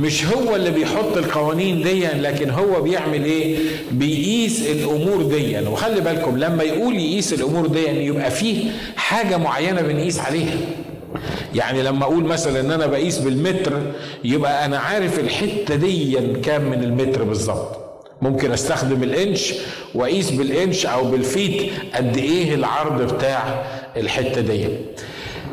مش 0.00 0.26
هو 0.26 0.56
اللي 0.56 0.70
بيحط 0.70 1.16
القوانين 1.16 1.82
دي 1.82 2.06
لكن 2.06 2.50
هو 2.50 2.82
بيعمل 2.82 3.24
إيه 3.24 3.58
بيقيس 3.90 4.66
الأمور 4.66 5.22
دي 5.22 5.58
وخلي 5.68 6.00
بالكم 6.00 6.38
لما 6.38 6.62
يقول 6.62 6.96
يقيس 6.96 7.32
الأمور 7.32 7.66
دي 7.66 7.80
يبقى 7.88 8.30
فيه 8.30 8.70
حاجة 8.96 9.36
معينة 9.36 9.82
بنقيس 9.82 10.18
عليها 10.20 10.56
يعني 11.54 11.82
لما 11.82 12.04
أقول 12.04 12.24
مثلا 12.24 12.60
ان 12.60 12.70
أنا 12.70 12.86
بقيس 12.86 13.18
بالمتر 13.18 13.72
يبقى 14.24 14.64
أنا 14.64 14.78
عارف 14.78 15.18
الحتة 15.18 15.74
دي 15.74 16.16
كام 16.44 16.62
من 16.70 16.82
المتر 16.84 17.22
بالظبط. 17.22 17.76
ممكن 18.22 18.52
استخدم 18.52 19.02
الانش 19.02 19.54
واقيس 19.94 20.30
بالانش 20.30 20.86
أو 20.86 21.04
بالفيت 21.04 21.72
قد 21.94 22.16
إيه 22.16 22.54
العرض 22.54 23.14
بتاع 23.14 23.62
الحتة 23.96 24.40
دي. 24.40 24.68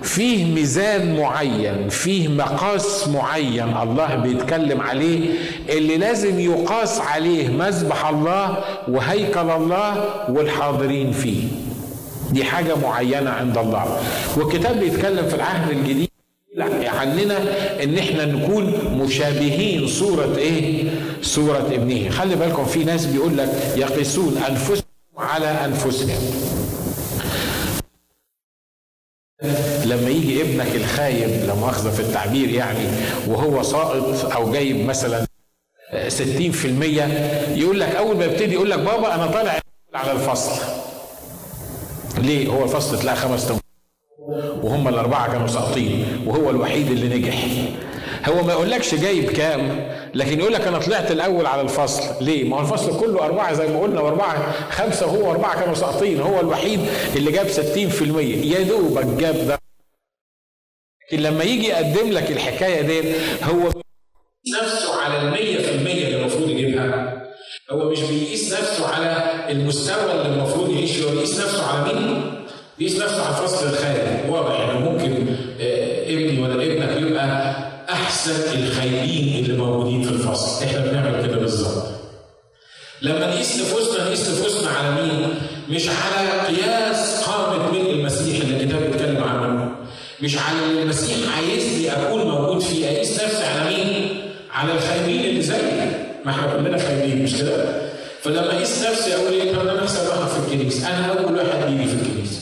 فيه 0.04 0.46
ميزان 0.46 1.18
معين 1.20 1.90
فيه 1.90 2.28
مقاس 2.28 3.08
معين 3.08 3.78
الله 3.84 4.16
بيتكلم 4.16 4.82
عليه 4.82 5.30
اللي 5.70 5.98
لازم 5.98 6.40
يقاس 6.40 7.00
عليه 7.00 7.48
مذبح 7.50 8.06
الله 8.10 8.58
وهيكل 8.88 9.40
الله 9.50 10.06
والحاضرين 10.30 11.12
فيه. 11.12 11.44
دي 12.32 12.44
حاجة 12.44 12.76
معينة 12.76 13.30
عند 13.30 13.58
الله. 13.58 14.02
والكتاب 14.38 14.80
بيتكلم 14.80 15.28
في 15.30 15.36
العهد 15.36 15.70
الجديد 15.72 16.10
عننا 16.88 17.38
إن 17.84 17.98
إحنا 17.98 18.26
نكون 18.26 18.74
مشابهين 19.04 19.88
صورة 19.88 20.36
إيه؟ 20.38 20.84
صورة 21.22 21.58
ابنه. 21.72 22.10
خلي 22.10 22.36
بالكم 22.36 22.66
في 22.66 22.84
ناس 22.84 23.06
بيقول 23.06 23.38
لك 23.38 23.74
يقيسون 23.78 24.38
أنفسهم 24.50 24.84
على 25.18 25.46
أنفسهم. 25.48 26.20
لما 29.86 30.10
يجي 30.10 30.42
ابنك 30.42 30.76
الخايب 30.76 31.30
لا 31.48 31.54
مؤاخذة 31.54 31.90
في 31.90 32.00
التعبير 32.00 32.50
يعني 32.50 32.86
وهو 33.28 33.64
ساقط 33.64 34.32
أو 34.36 34.52
جايب 34.52 34.86
مثلا 34.86 35.26
60% 35.92 35.96
يقول 37.58 37.80
لك 37.80 37.96
أول 37.96 38.18
ما 38.18 38.26
يبتدي 38.26 38.54
يقول 38.54 38.70
لك 38.70 38.80
بابا 38.80 39.16
أنا 39.16 39.28
طالع 39.28 39.60
على 39.94 40.12
الفصل. 40.12 40.62
ليه 42.18 42.48
هو 42.48 42.64
الفصل 42.64 43.00
تلاقي 43.00 43.16
خمس 43.16 43.48
تنفيذ 43.48 43.62
وهم 44.64 44.88
الأربعة 44.88 45.32
كانوا 45.32 45.48
ساقطين 45.48 46.24
وهو 46.26 46.50
الوحيد 46.50 46.92
اللي 46.92 47.18
نجح. 47.18 47.38
هو 48.30 48.44
ما 48.44 48.54
يقولكش 48.54 48.96
جايب 48.96 49.32
كام 49.32 49.90
لكن 50.16 50.40
يقول 50.40 50.54
لك 50.54 50.62
أنا 50.68 50.78
طلعت 50.80 51.12
الأول 51.12 51.46
على 51.46 51.62
الفصل. 51.62 52.24
ليه؟ 52.26 52.44
ما 52.50 52.58
هو 52.58 52.62
الفصل 52.62 53.00
كله 53.00 53.26
أربعة 53.26 53.54
زي 53.54 53.68
ما 53.68 53.80
قلنا 53.82 54.02
واربعه 54.02 54.52
خمسة 54.72 55.06
وهو 55.06 55.32
أربعة 55.32 55.60
كانوا 55.60 55.76
ساقطين. 55.76 56.20
هو 56.20 56.40
الوحيد 56.40 56.80
اللي 57.16 57.32
جاب 57.32 57.48
60% 57.48 57.56
يا 58.46 58.64
دوبك 58.64 59.06
جاب 59.06 59.48
ده. 59.48 59.60
لكن 61.12 61.24
لما 61.24 61.44
يجي 61.44 61.68
يقدم 61.68 62.10
لك 62.12 62.32
الحكاية 62.32 62.82
دي 62.82 63.14
هو 63.44 63.72
نفسه 64.62 65.02
على 65.02 65.22
المية 65.22 65.58
في 65.58 65.72
المية 65.76 66.08
اللي 66.08 66.20
المفروض 66.22 66.50
يجيبها. 66.50 67.20
هو 67.72 67.90
مش 67.92 68.00
بيقيس 68.02 68.54
نفسه 68.54 68.88
على 68.88 69.34
المستوى 69.52 70.09
بيقيس 72.80 72.96
نفسه 73.02 73.26
على 73.26 73.38
الفصل 73.38 73.70
الخارجي 73.70 74.30
واضح 74.30 74.60
إنه 74.60 74.80
ممكن 74.80 75.36
ابني 76.10 76.42
ولا 76.44 76.54
ابنك 76.64 77.02
يبقى 77.02 77.56
أحسن 77.90 78.32
الخايبين 78.64 79.46
اللي 79.46 79.58
موجودين 79.58 80.04
في 80.04 80.12
الفصل 80.12 80.66
إحنا 80.66 80.80
بنعمل 80.80 81.28
كده 81.28 81.38
بالظبط 81.38 81.86
لما 83.02 83.20
نقيس 83.28 83.56
نفوسنا 83.62 84.06
نقيس 84.06 84.30
نفوسنا 84.30 84.70
على 84.70 85.02
مين؟ 85.02 85.28
مش 85.70 85.88
على 85.90 86.30
قياس 86.48 87.24
قامة 87.24 87.72
ملء 87.72 87.92
المسيح 87.92 88.42
اللي 88.42 88.64
الكتاب 88.64 88.82
بيتكلم 88.92 89.24
عنه 89.24 89.72
مش 90.22 90.38
على 90.38 90.58
اللي 90.70 90.82
المسيح 90.84 91.16
عايزني 91.38 91.92
أكون 91.92 92.22
موجود 92.24 92.62
فيه 92.62 92.86
أقيس 92.88 93.24
نفسي 93.24 93.44
على 93.44 93.76
مين؟ 93.76 94.22
على 94.52 94.74
الخايبين 94.74 95.26
اللي 95.26 95.42
زيي 95.42 95.92
ما 96.26 96.32
إحنا 96.32 96.54
كلنا 96.56 96.78
خايبين 96.78 97.24
مش 97.24 97.36
كده؟ 97.38 97.82
فلما 98.22 98.56
أقيس 98.58 98.86
نفسي 98.90 99.16
أقول 99.16 99.34
إيه 99.34 99.54
طب 99.54 99.68
أنا 99.68 99.82
احسن 99.84 100.08
واحد 100.08 100.28
في 100.30 100.54
الكنيسة، 100.54 100.88
أنا 100.88 101.06
أول 101.20 101.36
واحد 101.38 101.66
بيجي 101.72 101.86
في 101.90 101.94
الكنيسة. 101.96 102.40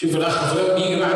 شوف 0.00 0.16
الأخ 0.16 0.54
فلان 0.54 0.76
بيجي 0.82 1.00
بعد 1.00 1.14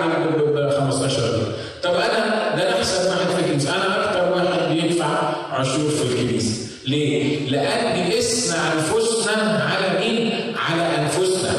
ب 0.54 0.70
15 0.70 1.20
دقيقه. 1.20 1.52
طب 1.82 1.90
أنا 1.94 2.56
ده 2.56 2.68
أنا 2.68 2.78
احسن 2.78 3.08
واحد 3.08 3.26
في 3.30 3.40
الكنيسة، 3.44 3.76
أنا 3.76 4.04
أكثر 4.04 4.32
واحد 4.32 4.72
بيدفع 4.72 5.32
عشور 5.52 5.90
في 5.90 6.02
الكنيسة. 6.02 6.66
ليه؟ 6.86 7.48
لأن 7.50 8.12
قسنا 8.12 8.72
أنفسنا 8.72 9.64
على 9.70 10.00
مين؟ 10.00 10.32
على 10.56 10.82
أنفسنا. 10.82 11.50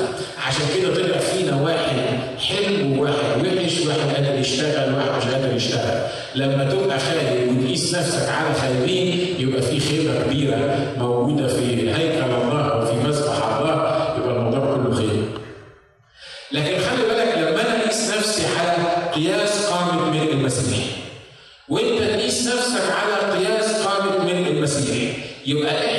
عشان 0.47 0.65
كده 0.77 0.95
طلع 0.95 1.17
فينا 1.17 1.61
واحد 1.61 1.95
حلو 2.39 2.99
وواحد 3.01 3.41
وحش 3.41 3.79
وواحد 3.85 4.15
قادر 4.15 4.39
يشتغل 4.39 4.93
وواحد 4.93 5.09
مش 5.17 5.33
قادر 5.33 5.55
يشتغل. 5.55 6.01
لما 6.35 6.63
تبقى 6.71 6.99
خايب 6.99 7.57
وتقيس 7.57 7.95
نفسك 7.95 8.29
على 8.29 8.53
خايبين 8.61 9.35
يبقى 9.39 9.61
في 9.61 9.79
خيبة 9.79 10.21
كبيرة 10.23 10.79
موجودة 10.97 11.47
في 11.47 11.74
المسيح 25.47 25.94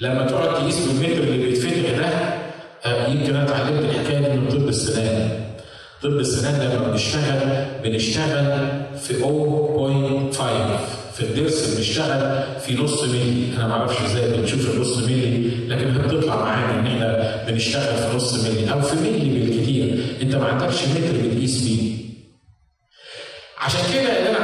لما 0.00 0.26
تقعد 0.26 0.54
تقيس 0.54 0.78
بالمتر 0.86 1.22
اللي 1.22 1.46
بيتفتح 1.46 1.98
ده 1.98 2.06
آه، 2.86 3.08
يمكن 3.08 3.36
أنا 3.36 3.44
اتعلمت 3.44 3.84
الحكاية 3.84 4.18
دي 4.28 4.36
من 4.38 4.48
طب 4.48 4.68
السنان. 4.68 5.40
طب 6.02 6.10
السنان 6.10 6.70
لما 6.70 6.88
بنشتغل 6.88 7.64
بنشتغل 7.84 8.68
في 9.02 9.14
0.5 9.14 11.12
في 11.14 11.20
الضرس 11.20 11.74
بنشتغل 11.76 12.42
في 12.60 12.74
نص 12.74 13.02
ملي 13.04 13.44
أنا 13.56 13.66
ما 13.66 13.72
أعرفش 13.74 14.00
إزاي 14.04 14.30
بنشوف 14.40 14.70
النص 14.74 14.96
ملي 14.98 15.50
لكن 15.68 15.98
بتطلع 15.98 16.36
معانا 16.36 16.80
إن 16.80 16.86
إحنا 16.86 17.44
بنشتغل 17.48 17.96
في 18.10 18.16
نص 18.16 18.44
ملي 18.44 18.72
أو 18.72 18.80
في 18.80 18.96
ملي 18.96 19.40
بالكتير. 19.40 20.04
أنت 20.22 20.34
ما 20.34 20.44
عندكش 20.46 20.84
متر 20.84 21.28
بتقيس 21.28 21.64
بيه 21.64 21.90
عشان 23.58 23.80
كده 23.94 24.18
اللي 24.18 24.30
أنا 24.30 24.39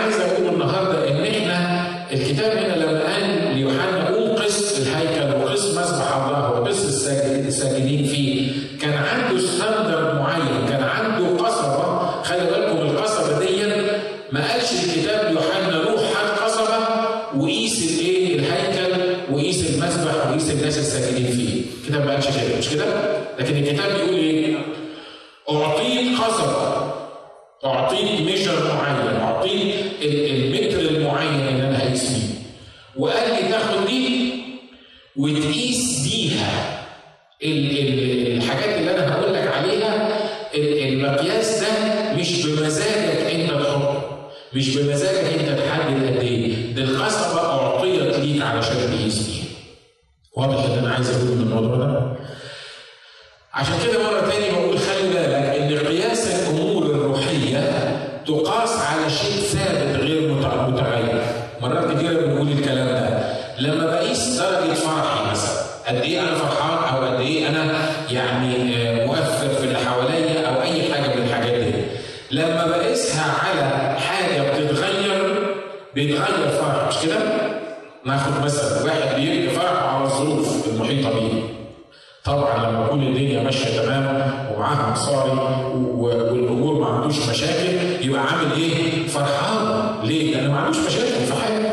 فرحان 89.18 89.94
ليه؟ 90.04 90.34
لأنه 90.36 90.52
ما 90.52 90.58
عندوش 90.60 90.78
مشاكل 90.86 91.26
في 91.26 91.32
حياته. 91.34 91.72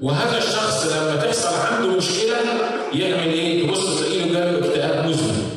وهذا 0.00 0.38
الشخص 0.38 0.86
لما 0.86 1.16
تحصل 1.16 1.54
عنده 1.72 1.96
مشكلة 1.96 2.36
يعمل 2.92 3.32
إيه؟ 3.32 3.66
تبص 3.66 4.00
تلاقيه 4.00 4.32
جاله 4.32 4.58
اكتئاب 4.58 5.06
مزمن. 5.06 5.50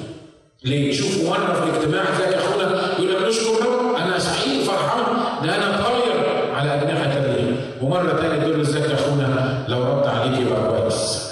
ليه؟ 0.64 0.90
يشوف 0.90 1.30
مرة 1.30 1.54
في 1.54 1.78
اجتماع 1.78 2.04
تلاقي 2.18 2.36
أخونا 2.36 2.94
يقول 3.00 3.10
لك 3.24 3.28
نشكر 3.30 3.66
رب 3.66 3.96
أنا 3.96 4.20
سعيد 4.20 4.62
فرحان 4.64 5.04
ده 5.48 5.56
أنا 5.56 5.82
طاير 5.84 6.40
على 6.56 6.74
أجنحة 6.76 7.14
تانية. 7.14 7.56
ومرة 7.82 8.14
تانية 8.22 8.40
تقول 8.42 8.56
له 8.56 8.62
إزيك 8.62 8.90
يا 8.90 8.96
أخونا 8.96 9.66
لو 9.68 9.84
رد 9.84 10.08
عليك 10.08 10.40
يبقى 10.40 10.82
كويس. 10.82 11.30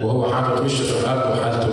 وهو 0.00 0.34
حاطط 0.34 0.60
وشه 0.60 0.82
في 0.84 1.00
الأرض 1.04 1.38
وحالته 1.38 1.71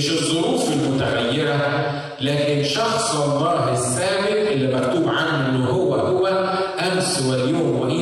مش 0.00 0.10
الظروف 0.10 0.72
المتغيرة 0.72 1.90
لكن 2.20 2.64
شخص 2.64 3.14
الله 3.20 3.72
الثابت 3.72 4.52
اللي 4.52 4.76
مكتوب 4.76 5.08
عنه 5.08 5.48
إنه 5.48 5.66
هو 5.70 5.94
هو 5.94 6.26
أمس 6.92 7.22
واليوم 7.26 7.80
وإلى 7.80 7.99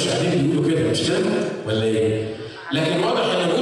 مش 0.00 0.08
قاعدين 0.08 0.50
بيقولوا 0.50 0.70
كده 0.80 0.90
مش 0.90 1.02
كده 1.02 1.18
ولا 1.66 1.82
إيه؟ 1.82 2.24
لكن 2.72 3.04
واضح 3.04 3.20
إن 3.24 3.59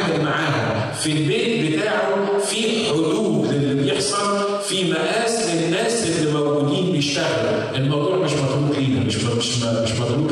يتعامل 0.00 0.24
معاها 0.24 0.92
في 0.92 1.12
البيت 1.12 1.72
بتاعه 1.80 2.38
في 2.38 2.84
حدود 2.88 3.52
للي 3.54 3.82
بيحصل 3.82 4.58
في 4.62 4.92
مقاس 4.92 5.50
للناس 5.54 6.06
اللي 6.06 6.32
موجودين 6.32 6.92
بيشتغلوا 6.92 7.76
الموضوع 7.76 8.16
مش 8.16 8.32
متروك 8.32 8.78
لينا 8.78 9.04
مش 9.04 9.16
مش 9.16 9.62
مش 9.62 9.92
متروك 9.92 10.30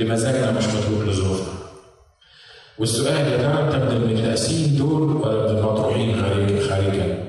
لمزاجنا 0.00 0.50
مش 0.50 0.64
متروك 0.64 1.08
لظروفنا 1.08 1.52
والسؤال 2.78 3.16
يا 3.32 3.36
ترى 3.36 3.64
انت 3.64 3.74
من 3.74 3.96
المتقاسين 4.02 4.76
دول 4.76 5.02
ولا 5.16 5.52
من 5.52 5.58
المطروحين 5.58 6.22
خارج 6.22 6.60
خارجا؟ 6.68 7.24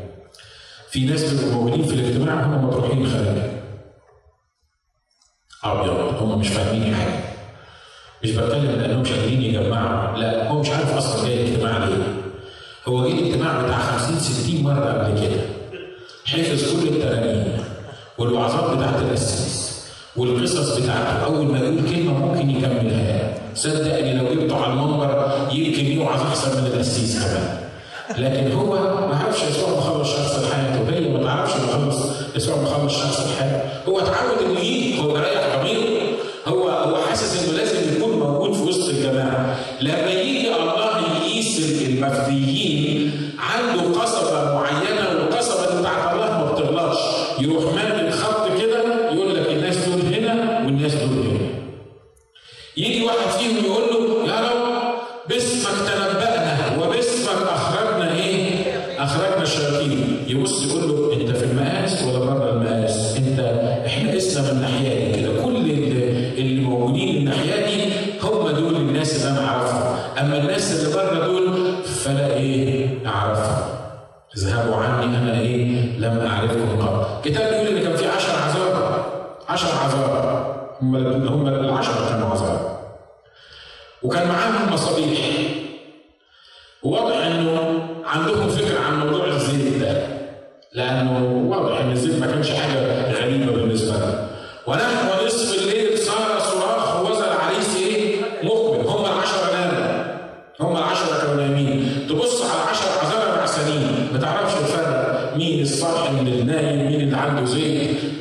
في 0.92 1.06
ناس 1.06 1.24
بيبقوا 1.34 1.52
موجودين 1.54 1.86
في 1.86 1.94
الاجتماع 1.94 2.44
هم 2.46 2.66
مطروحين 2.68 3.08
خارجا. 3.10 3.62
أبيض 5.64 6.22
هم 6.24 6.40
مش 6.40 6.48
فاهمين 6.48 6.96
حاجة. 6.96 7.29
مش 8.24 8.32
بتكلم 8.32 8.76
لأنهم 8.80 9.06
شغالين 9.06 9.42
يجمعوا. 9.42 10.18
لا 10.18 10.50
هو 10.50 10.60
مش 10.60 10.70
عارف 10.70 10.98
أصلا 10.98 11.28
جاي 11.28 11.44
الاجتماع 11.44 11.78
ليه 11.78 12.04
هو 12.88 13.08
جه 13.08 13.12
الاجتماع 13.14 13.62
بتاع 13.62 13.80
50 13.80 14.20
60 14.20 14.64
مرة 14.64 14.86
قبل 14.86 15.22
كده 15.22 15.42
حفظ 16.26 16.82
كل 16.82 16.88
الترانيم 16.88 17.58
والوعظات 18.18 18.78
بتاعت 18.78 19.02
الأساس 19.02 19.70
والقصص 20.18 20.78
بتاعته. 20.78 21.26
أول 21.26 21.46
ما 21.46 21.60
يقول 21.60 21.78
كلمة 21.90 22.26
ممكن 22.26 22.50
يكملها. 22.50 23.34
صدقني 23.56 24.14
لو 24.14 24.34
جبته 24.34 24.64
على 24.64 24.74
المنبر 24.74 25.32
يمكن 25.52 25.86
يوعظ 25.86 26.22
أحسن 26.22 26.62
من 26.62 26.68
الاسيس 26.68 27.20
كمان. 27.20 27.58
لكن 28.18 28.52
هو 28.52 28.74
ما 29.08 29.16
عرفش 29.16 29.44
يسوع 29.44 29.70
مخلص 29.70 30.10
شخص 30.16 30.40
الحياة. 30.40 30.90
هي 30.90 31.10
ما 31.10 31.24
تعرفش 31.24 31.54
مخلص 31.56 31.98
يسوع 32.36 32.56
مخلص 32.62 32.94
شخص 32.94 33.26
الحياة. 33.26 33.62
هو 33.88 34.00
اتعود 34.00 34.38
إنه 34.50 34.60
يجي 34.60 35.02
هو 35.02 35.16
رايح 35.16 35.49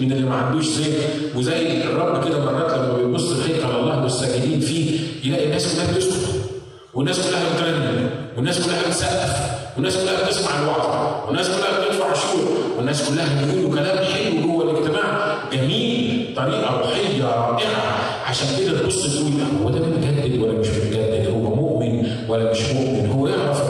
من 0.01 0.13
اللي 0.13 0.27
ما 0.27 0.35
عندوش 0.37 0.67
ذهن 0.69 0.95
وزي 1.37 1.83
الرب 1.85 2.25
كده 2.29 2.39
مرات 2.45 2.73
لما 2.73 2.93
بيبص 2.97 3.31
الخير 3.31 3.67
على 3.67 3.81
الله 3.81 4.03
والساجدين 4.03 4.61
فيه 4.61 5.01
يلاقي 5.25 5.47
الناس 5.47 5.75
كلها 5.75 5.93
بتسكت 5.93 6.29
والناس 6.95 7.17
كلها 7.29 7.43
بتغني 7.55 8.07
والناس 8.37 8.67
كلها 8.67 8.83
بتسقف 8.89 9.37
والناس 9.77 9.97
كلها 9.97 10.27
بتسمع 10.27 10.61
الوعظ 10.63 11.27
والناس 11.27 11.47
كلها 11.49 11.81
بتدفع 11.85 12.11
عشور 12.11 12.49
والناس 12.77 13.09
كلها 13.11 13.45
بيقولوا 13.45 13.75
كلام 13.75 14.05
حلو 14.05 14.41
جوه 14.47 14.71
الاجتماع. 14.71 15.39
جميل 15.53 16.35
طريقة 16.37 16.79
روحية 16.79 17.25
رائعة. 17.25 17.99
عشان 18.27 18.47
كده 18.59 18.79
تبص 18.83 19.03
تقول 19.03 19.33
هو 19.63 19.71
ده 19.71 19.79
متجدد 19.87 20.39
ولا 20.41 20.53
مش 20.53 20.67
متجدد 20.69 21.27
هو 21.35 21.55
مؤمن 21.55 22.07
ولا 22.29 22.51
مش 22.51 22.61
مؤمن؟ 22.73 23.11
هو 23.11 23.27
يعرف 23.29 23.68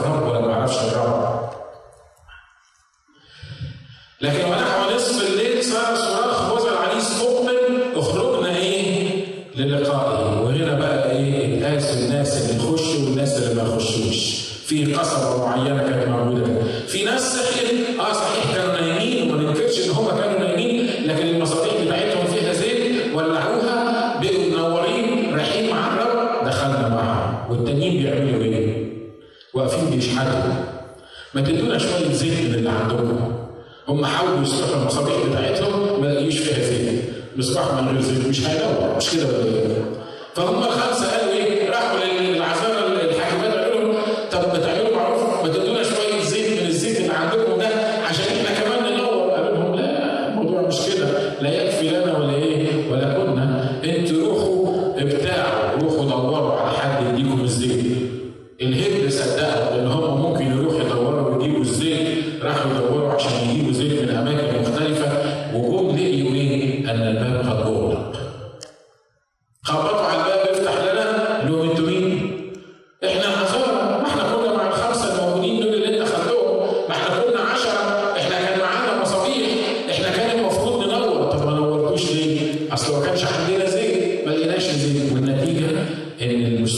which 38.29 38.45
I 38.45 38.53
don't 38.53 38.68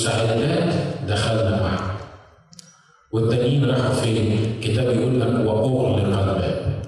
الشهادات 0.02 0.74
دخلنا 1.08 1.64
معه 1.64 1.98
والتانيين 3.12 3.66
راحوا 3.70 3.94
فين؟ 3.94 4.56
الكتاب 4.58 4.86
يقول 4.96 5.22
لك 5.22 5.28
واغلق 5.48 5.98
الباب 5.98 6.82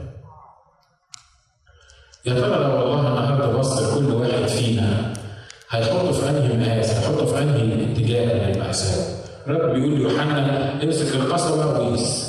يا 2.26 2.34
ترى 2.34 2.63
لو 2.63 2.84
الله 2.84 3.08
النهارده 3.08 3.58
بص 3.58 3.95
كل 3.95 4.06
واحد 4.13 4.47
فينا 4.47 5.13
هيحطه 5.69 6.12
في 6.12 6.30
أنهي 6.30 6.58
مقاس؟ 6.58 6.89
هيحطه 6.89 7.26
في 7.26 7.39
أنهي 7.41 7.91
اتجاه 7.93 8.26
من 8.26 8.56
المأساة؟ 8.56 9.15
رب 9.47 9.73
بيقول 9.73 10.02
يوحنا 10.02 10.84
امسك 10.84 11.15
القصبة 11.15 11.65
وقيس 11.67 12.23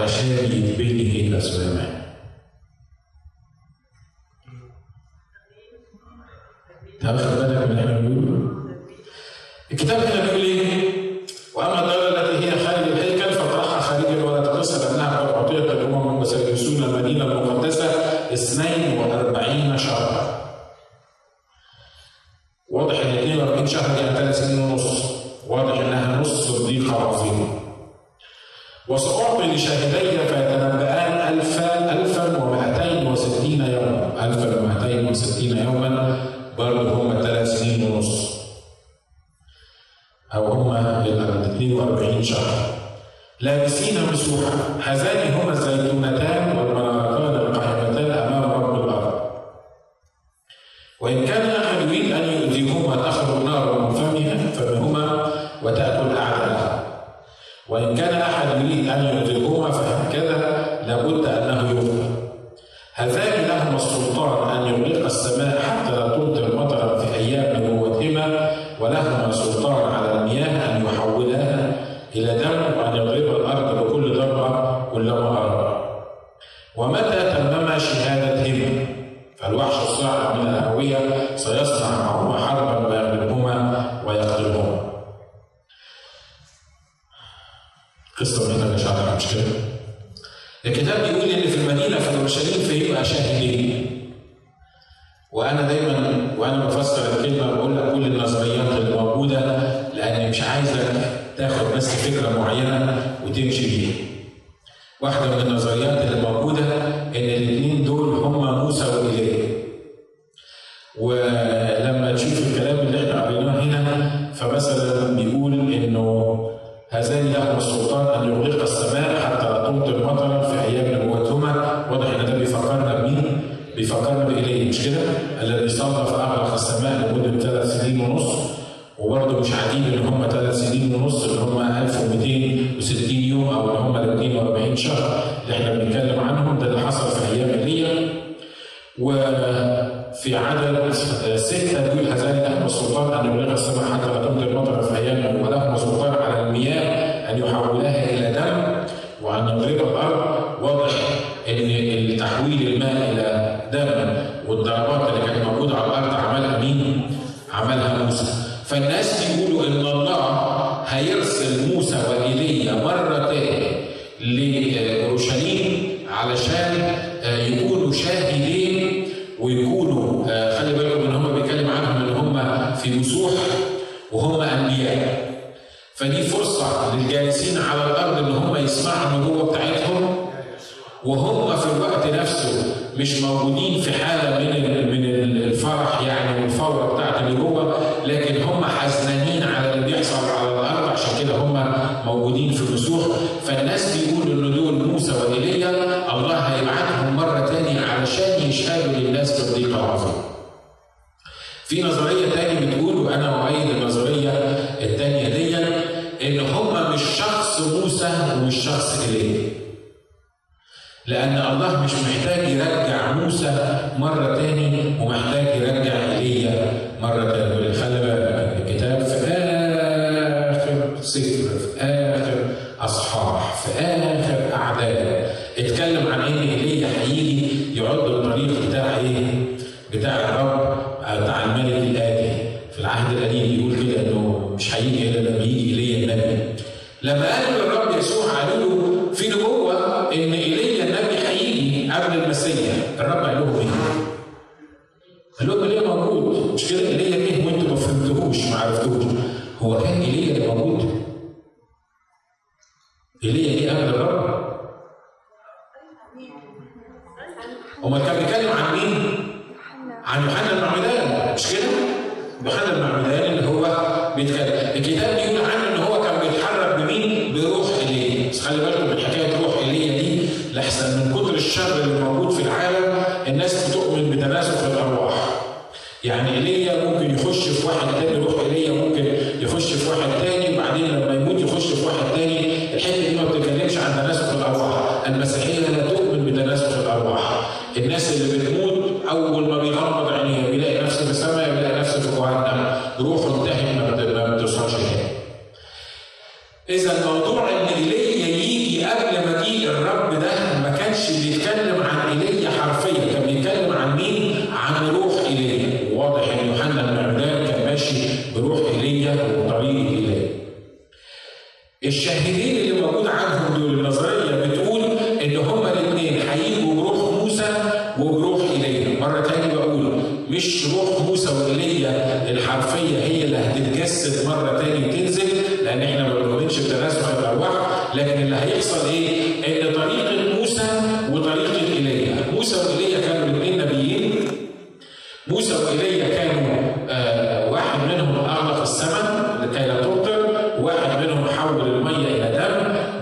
علشان 0.00 0.26
يتبني 0.26 1.26
الأسباب 1.28 2.00
تاخد 7.00 7.36
بالك 7.36 7.68
من 7.68 7.70
اللي 7.70 7.80
إحنا 7.80 8.00
بنقوله 8.00 8.50
الكتاب 9.72 10.02
كان 10.02 10.26
بيقول 10.26 10.40
إيه؟ 10.40 10.79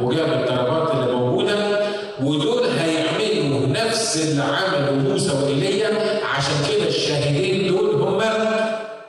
وجاب 0.09 0.29
الضربات 0.33 0.91
اللي 0.95 1.17
موجودة. 1.17 1.79
ودول 2.23 2.63
هيعملوا 2.79 3.67
نفس 3.67 4.17
اللي 4.29 4.43
عمله 4.43 4.93
موسى 5.11 5.31
وايليا 5.45 5.89
عشان 6.37 6.55
كده 6.71 6.89
الشاهدين 6.89 7.67
دول 7.69 7.95
هما 8.03 8.33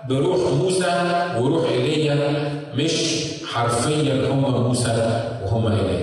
بروح 0.10 0.40
موسى 0.54 1.22
وروح 1.40 1.70
ايليا 1.70 2.16
مش 2.76 2.94
حرفيا 3.54 4.28
هما 4.32 4.50
موسى 4.50 5.22
وهما 5.46 5.70
ايليا 5.80 5.99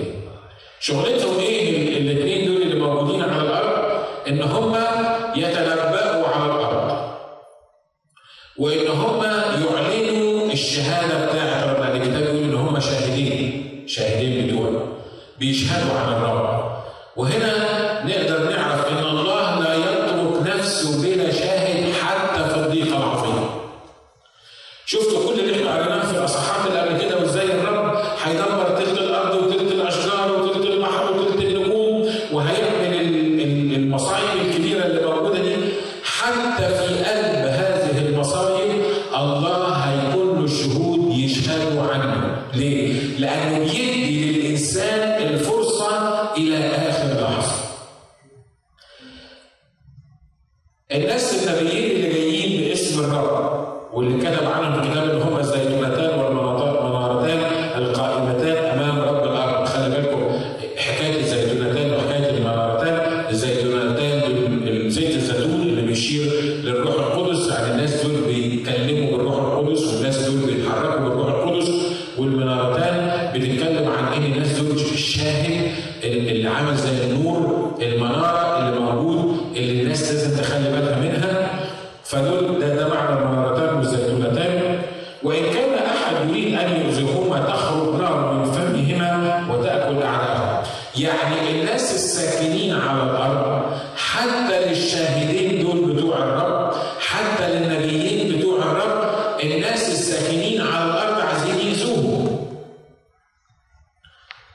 الناس 99.43 99.89
الساكنين 99.89 100.61
على 100.61 100.85
الأرض 100.91 101.21
عايزين 101.21 101.67
يأذوه 101.67 102.47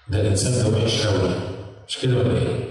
ده 0.08 0.20
الإنسان 0.20 0.52
ده 0.52 0.78
وحش 0.78 1.06
قوي 1.06 1.30
مش 1.88 1.98
كده 1.98 2.16
ولا 2.16 2.38
إيه؟ 2.38 2.62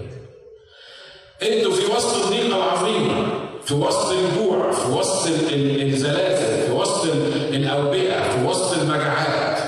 إنتوا 1.58 1.72
في 1.74 1.86
وسط 1.96 2.24
الضيقه 2.24 2.56
العظيمه 2.56 3.26
في 3.64 3.74
وسط 3.74 4.12
الجوع 4.12 4.72
في 4.72 4.88
وسط 4.90 5.26
الزلازل 5.52 6.66
في 6.66 6.72
وسط 6.72 7.04
الأوبئة 7.52 8.22
في 8.22 8.44
وسط 8.46 8.72
المجاعات. 8.78 9.62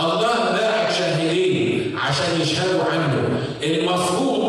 الله 0.00 0.34
باعت 0.50 0.92
شاهدين 0.92 1.96
عشان 1.98 2.40
يشهدوا 2.40 2.84
عنه. 2.84 3.42
المفروض 3.62 4.39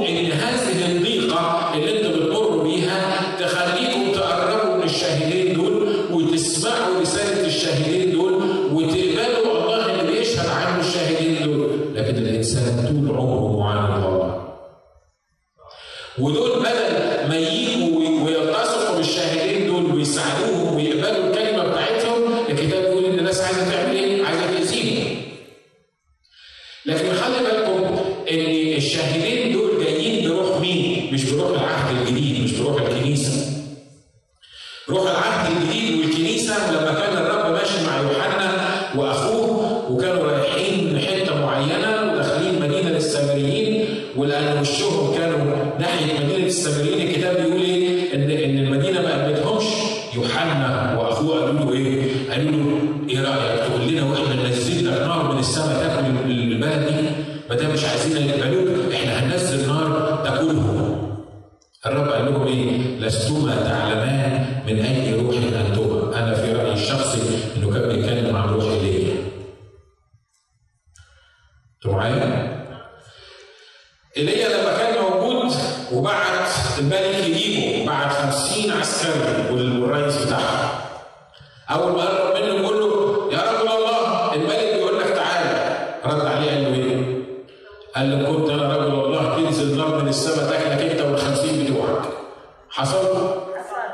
حصل؟ 92.82 92.98
حصل. 92.98 93.92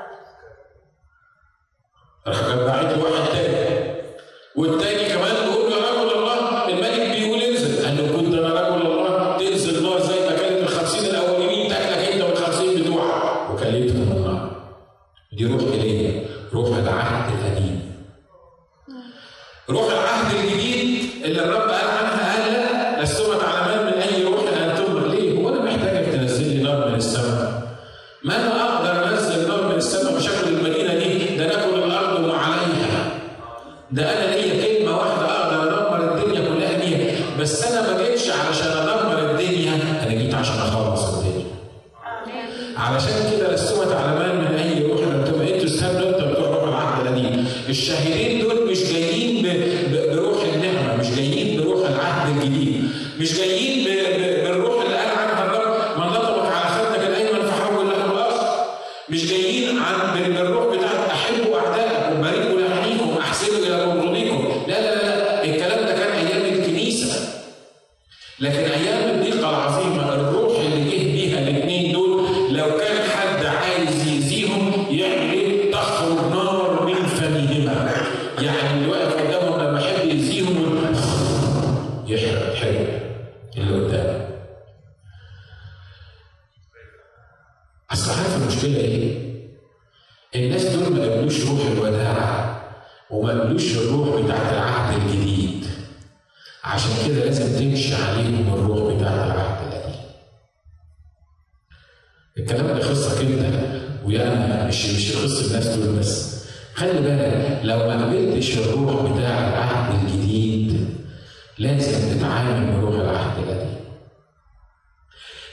رح 2.28 2.56
واحد. 2.66 3.17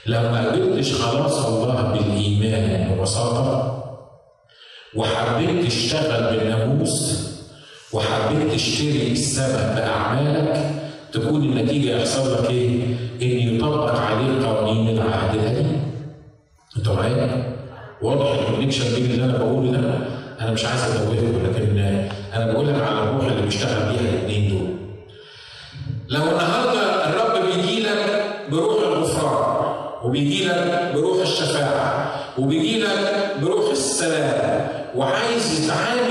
لو 0.05 0.21
ما 0.21 0.51
قدرتش 0.51 0.93
خلاص 0.93 1.45
الله 1.45 1.81
بالإيمان 1.81 2.95
ببساطه 2.95 3.71
وحبيت 4.95 5.65
تشتغل 5.65 6.37
بالناموس 6.37 7.25
وحبيت 7.93 8.51
تشتري 8.53 9.11
السبب 9.11 9.75
بأعمالك 9.75 10.71
تكون 11.13 11.43
النتيجة 11.43 11.89
يحصل 11.97 12.33
لك 12.33 12.49
إيه؟ 12.49 12.83
إن 13.21 13.55
يطبق 13.55 13.99
عليك 13.99 14.43
قوانين 14.43 14.97
العهد 14.97 15.35
القديم. 15.39 15.81
أنتوا 16.77 16.95
معايا؟ 16.95 17.55
واضح 18.01 18.39
الكونكشن 18.39 18.95
بين 18.95 19.11
اللي 19.11 19.25
أنا 19.25 19.37
بقوله 19.37 19.71
ده 19.71 19.97
أنا 20.41 20.51
مش 20.51 20.65
عايز 20.65 20.81
ادوهكم 20.83 21.45
لكن 21.45 21.77
أنا 22.33 22.51
بقول 22.53 22.67
لك 22.67 22.81
على 22.83 22.99
الروح 23.03 23.25
اللي 23.25 23.41
بيشتغل 23.41 23.89
بيها 23.91 23.99
الاثنين 24.09 24.49
دول. 24.49 24.67
لو 26.09 26.21
النهارده 26.23 26.84
وبيجي 32.37 32.79
لك 32.79 33.35
بروح 33.41 33.71
السلام 33.71 34.67
وعايز 34.95 35.63
يتعامل 35.63 36.04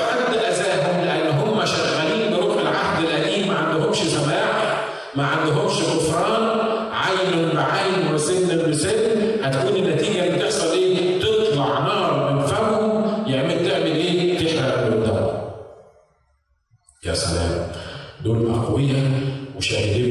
حد 0.00 0.34
أذاهم 0.36 1.04
لأن 1.04 1.28
هم 1.38 1.64
شغالين 1.66 2.36
بروح 2.36 2.56
العهد 2.60 3.04
القديم 3.04 3.48
ما 3.48 3.54
عندهمش 3.58 3.96
سماح 3.96 4.84
ما 5.16 5.26
عندهمش 5.26 5.72
غفران 5.82 6.58
عين 6.92 7.48
بعين 7.54 8.14
وسن 8.14 8.70
بسن 8.70 8.98
هتكون 9.44 9.76
النتيجة 9.76 10.24
اللي 10.26 10.38
بتحصل 10.38 10.72
إيه؟ 10.72 11.20
تطلع 11.20 11.78
نار 11.78 12.32
من 12.32 12.42
فمهم 12.46 13.24
يعمل 13.26 13.68
تعمل 13.70 13.86
إيه؟ 13.96 14.38
تحرق 14.38 14.84
قدامهم. 14.84 15.38
يا 17.06 17.14
سلام 17.14 17.66
دول 18.24 18.50
أقوياء 18.50 19.10
وشاهدين 19.56 20.07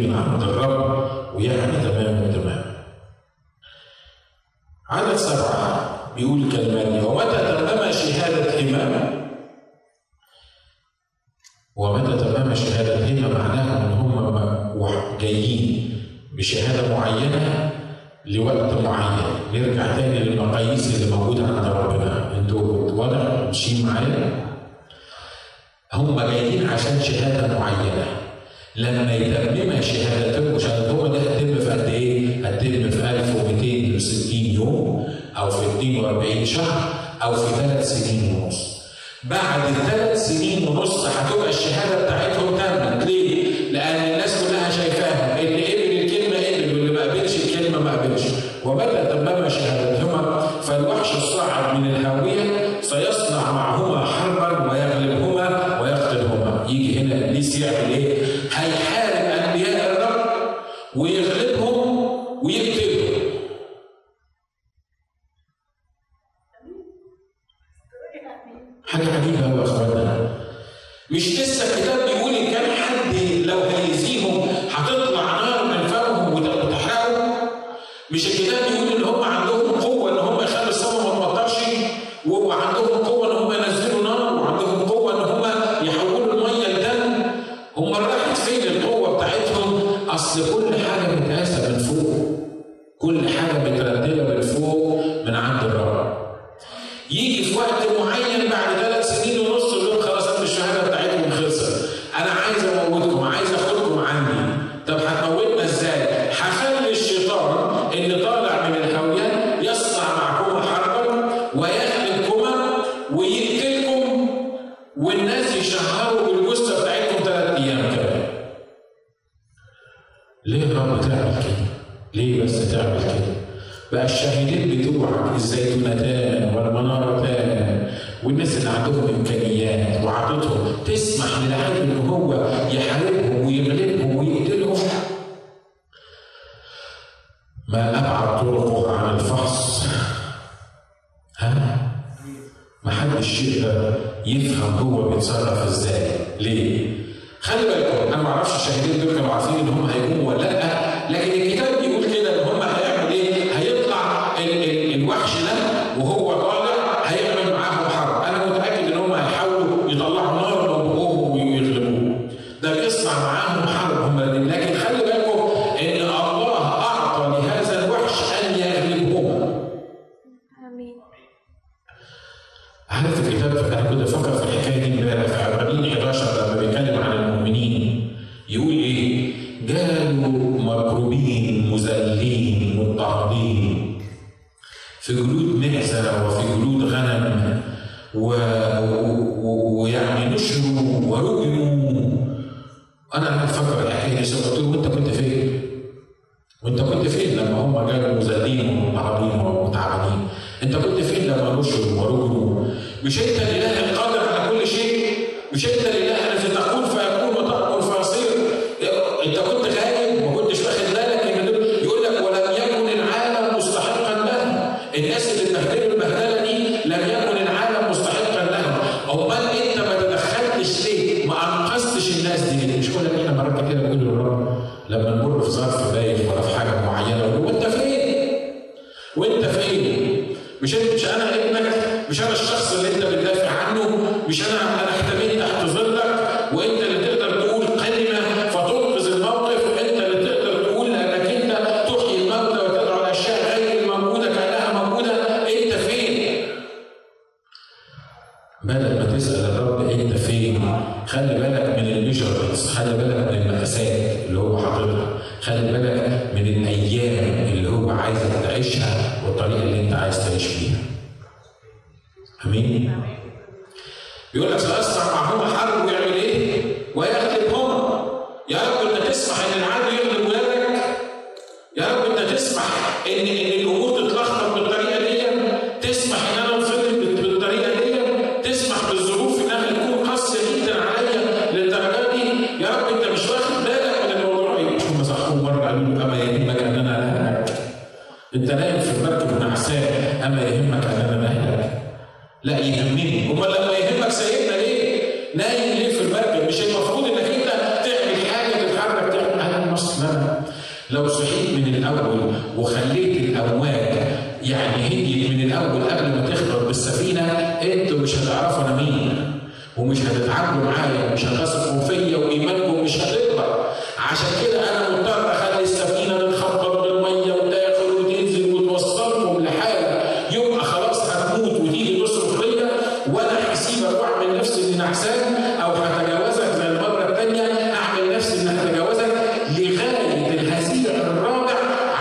سن 324.67 324.77
نحسان 324.77 325.33
أو 325.61 325.71
هتجاوزك 325.71 326.65
للمره 326.65 327.09
الثانية 327.09 327.73
أعمل 327.73 328.15
نفسي 328.15 328.41
اني 328.41 328.59
هتجاوزك 328.59 329.11
لغاية 329.49 330.39
الهزيع 330.39 330.91
الرابع 330.95 331.53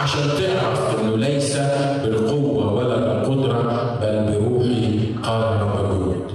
عشان 0.03 0.23
تعرف 0.39 1.01
إنه 1.01 1.17
ليس 1.17 1.57
بالقوة 2.03 2.73
ولا 2.73 2.97
بالقدرة 2.97 3.99
بل 4.01 4.39
بروحي 4.41 5.15
قال 5.23 5.61
رب 5.63 5.85
الجنود. 5.85 6.33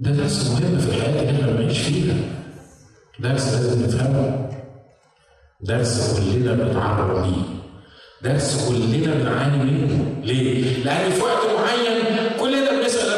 ده 0.00 0.10
درس 0.10 0.50
مهم 0.50 0.78
في 0.78 0.88
الحياة 0.88 1.20
اللي 1.22 1.30
إحنا 1.42 1.52
بنعيش 1.52 1.78
فيها. 1.78 2.14
درس 3.20 3.54
لازم 3.54 3.84
نفهمه. 3.84 4.48
درس 5.60 6.20
كلنا 6.20 6.52
بنتعرض 6.52 7.26
ليه. 7.26 7.42
درس 8.22 8.68
كلنا 8.68 9.14
بنعاني 9.14 9.56
منه 9.56 10.14
ليه؟ 10.24 10.84
لأن 10.84 11.10
في 11.12 11.20
وقت 11.22 11.46
معين 11.58 12.04
كلنا 12.40 12.80
بنسأل 12.80 13.08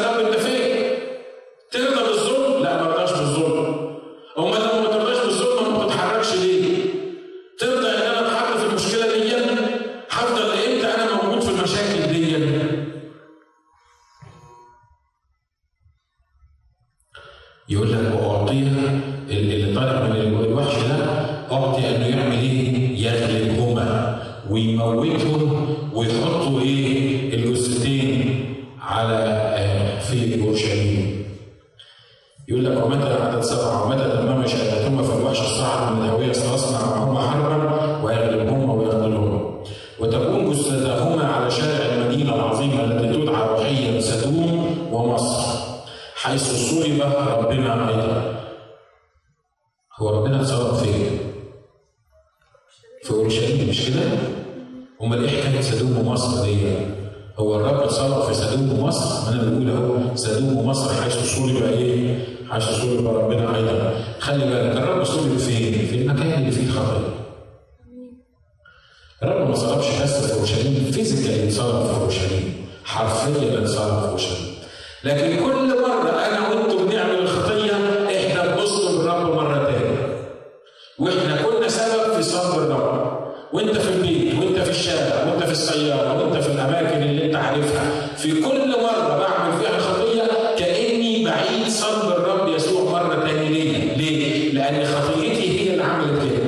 في 85.51 85.57
السيارة 85.57 86.23
وأنت 86.23 86.43
في 86.43 86.51
الأماكن 86.51 87.03
اللي 87.03 87.25
أنت 87.25 87.35
عارفها 87.35 88.07
في 88.17 88.31
كل 88.41 88.69
مرة 88.69 89.17
بعمل 89.19 89.57
فيها 89.59 89.79
خطيه 89.79 90.23
كأني 90.57 91.25
بعيد 91.25 91.67
صلب 91.67 92.11
الرب 92.11 92.47
يسوع 92.55 92.91
مرة 92.91 93.15
تاني 93.25 93.49
ليه؟ 93.49 93.93
ليه؟ 93.97 94.51
لأن 94.53 94.85
خطيتي 94.85 95.59
هي 95.59 95.73
اللي 95.73 95.83
عملت 95.83 96.21
كده. 96.21 96.43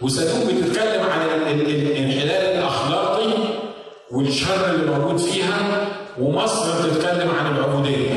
وسلوك 0.00 0.46
بتتكلم 0.46 1.02
عن 1.02 1.22
الانحلال 1.50 2.30
الأخلاقي 2.58 3.32
والشر 4.10 4.70
اللي 4.74 4.90
موجود 4.92 5.16
فيها 5.18 5.88
ومصر 6.20 6.88
بتتكلم 6.88 7.30
عن 7.40 7.56
العبودية. 7.56 8.09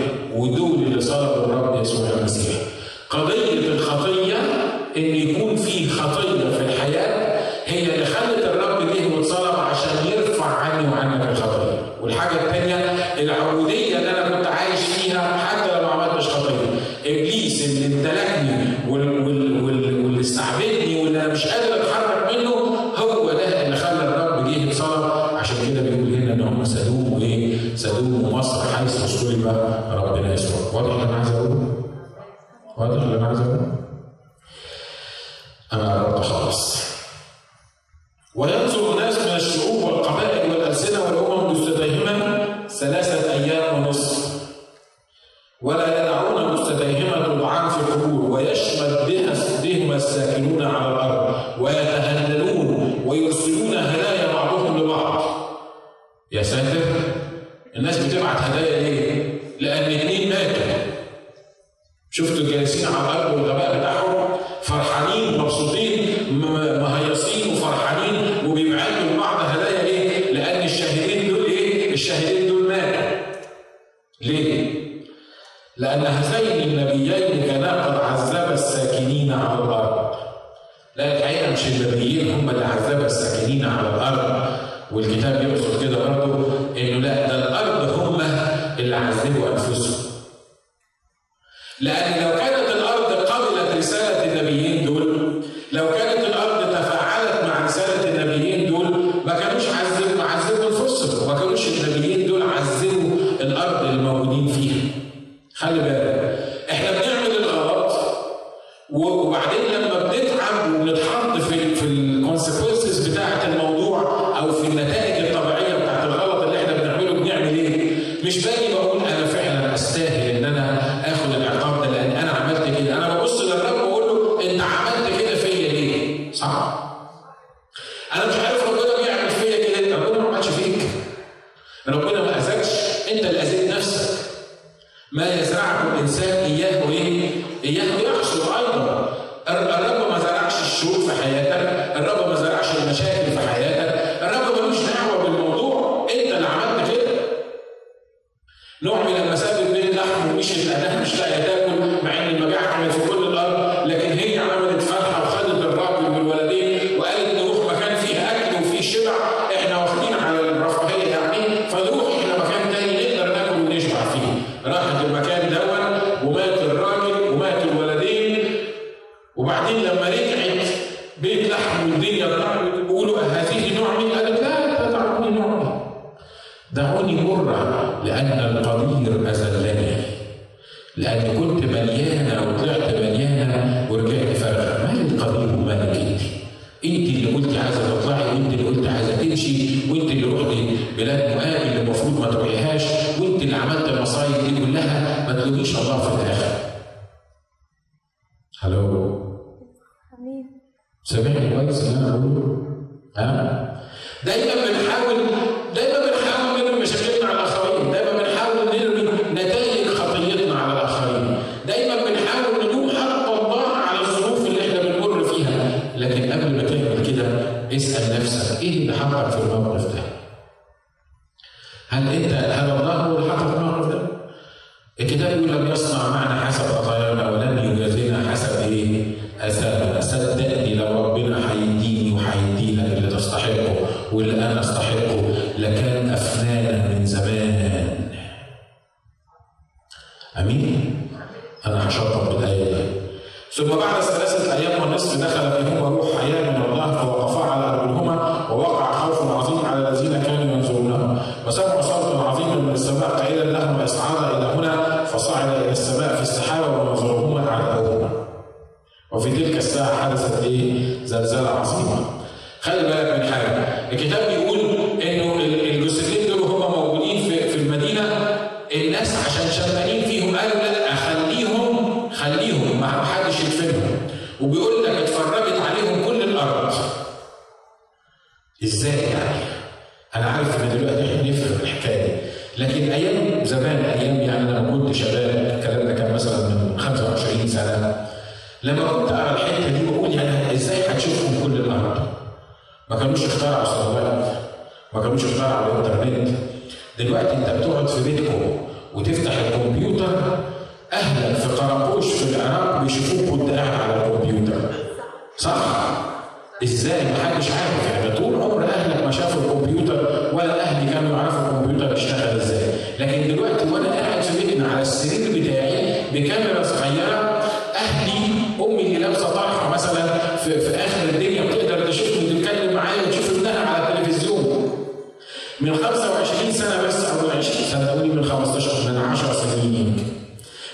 من 325.63 325.75
25 325.75 326.51
سنة 326.51 326.87
بس 326.87 326.95
أقول 326.95 327.31
20 327.31 327.43
سنة 327.71 327.87
قولي 327.87 328.09
من 328.09 328.25
15 328.25 328.91
من 328.91 328.97
10 328.97 329.33
سنين 329.33 329.73
يعني. 329.73 330.03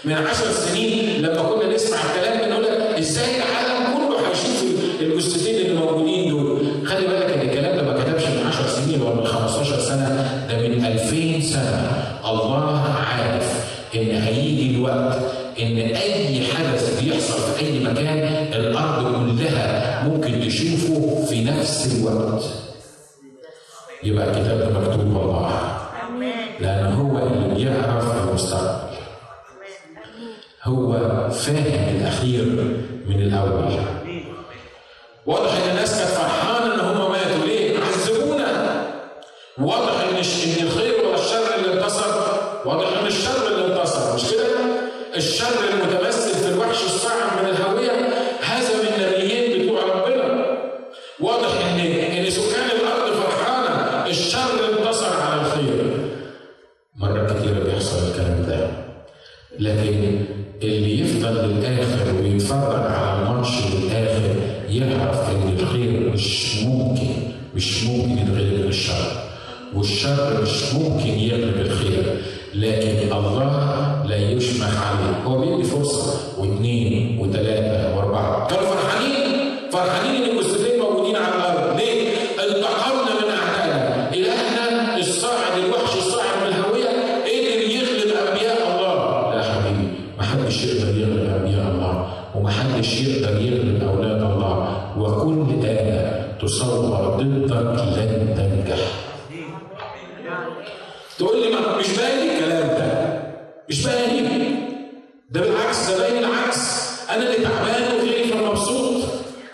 من 0.03 0.13
10 0.27 0.51
سنين 0.51 1.21
لما 1.21 1.41
كنا 1.43 1.73
نسمع 1.75 1.97
الكلام 2.09 2.39
ده 2.39 2.49
نقول 2.49 2.63
لك 2.63 2.97
إزاي 2.99 3.35
العالم 3.37 3.97
كله 3.97 4.29
هيشوف 4.29 4.63
الجثتين 5.01 5.55
اللي 5.65 5.79
موجودين 5.79 6.29
دول؟ 6.29 6.61
خلي 6.87 7.07
بالك 7.07 7.23
إن 7.33 7.41
الكلام 7.49 7.75
ده 7.77 7.83
ما 7.83 8.03
كتبش 8.03 8.23
من 8.23 8.47
10 8.47 8.67
سنين 8.67 9.01
ولا 9.01 9.15
من 9.15 9.25
15 9.25 9.79
سنة 9.79 10.45
ده 10.49 10.57
من 10.67 10.85
2000 10.85 11.47
سنة. 11.53 11.91
الله 12.25 12.81
عارف 12.89 13.53
إن 13.95 14.21
هيجي 14.21 14.75
الوقت 14.75 15.19
إن 15.61 15.77
أي 15.77 16.43
حدث 16.47 17.03
بيحصل 17.03 17.39
في 17.57 17.65
أي 17.65 17.79
مكان 17.79 18.47
الأرض 18.53 19.15
كلها 19.15 20.03
ممكن 20.07 20.47
تشوفه 20.47 21.25
في 21.29 21.43
نفس 21.43 21.95
الوقت. 21.99 22.43
يبقى 24.03 24.25
كده 24.35 24.48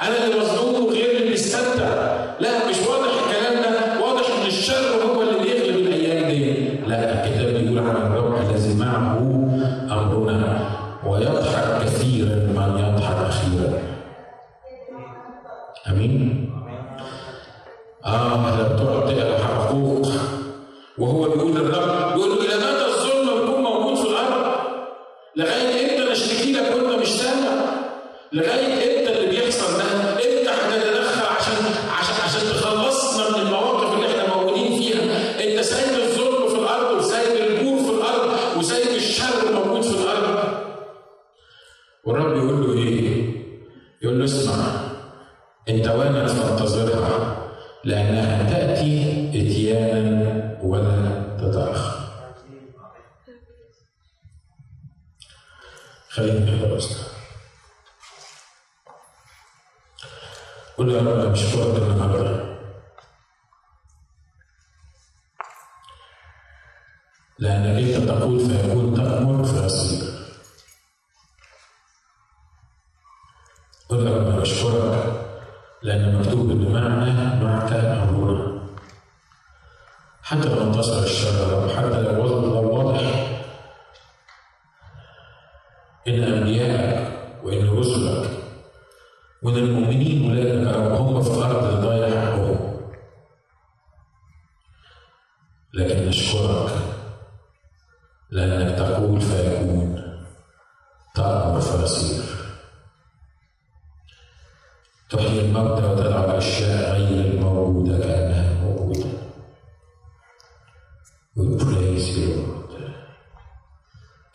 Hallelujah. 0.05 0.44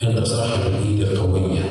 أنت 0.03 0.26
صاحب 0.26 0.61
الإيد 0.66 1.18
قوية 1.18 1.69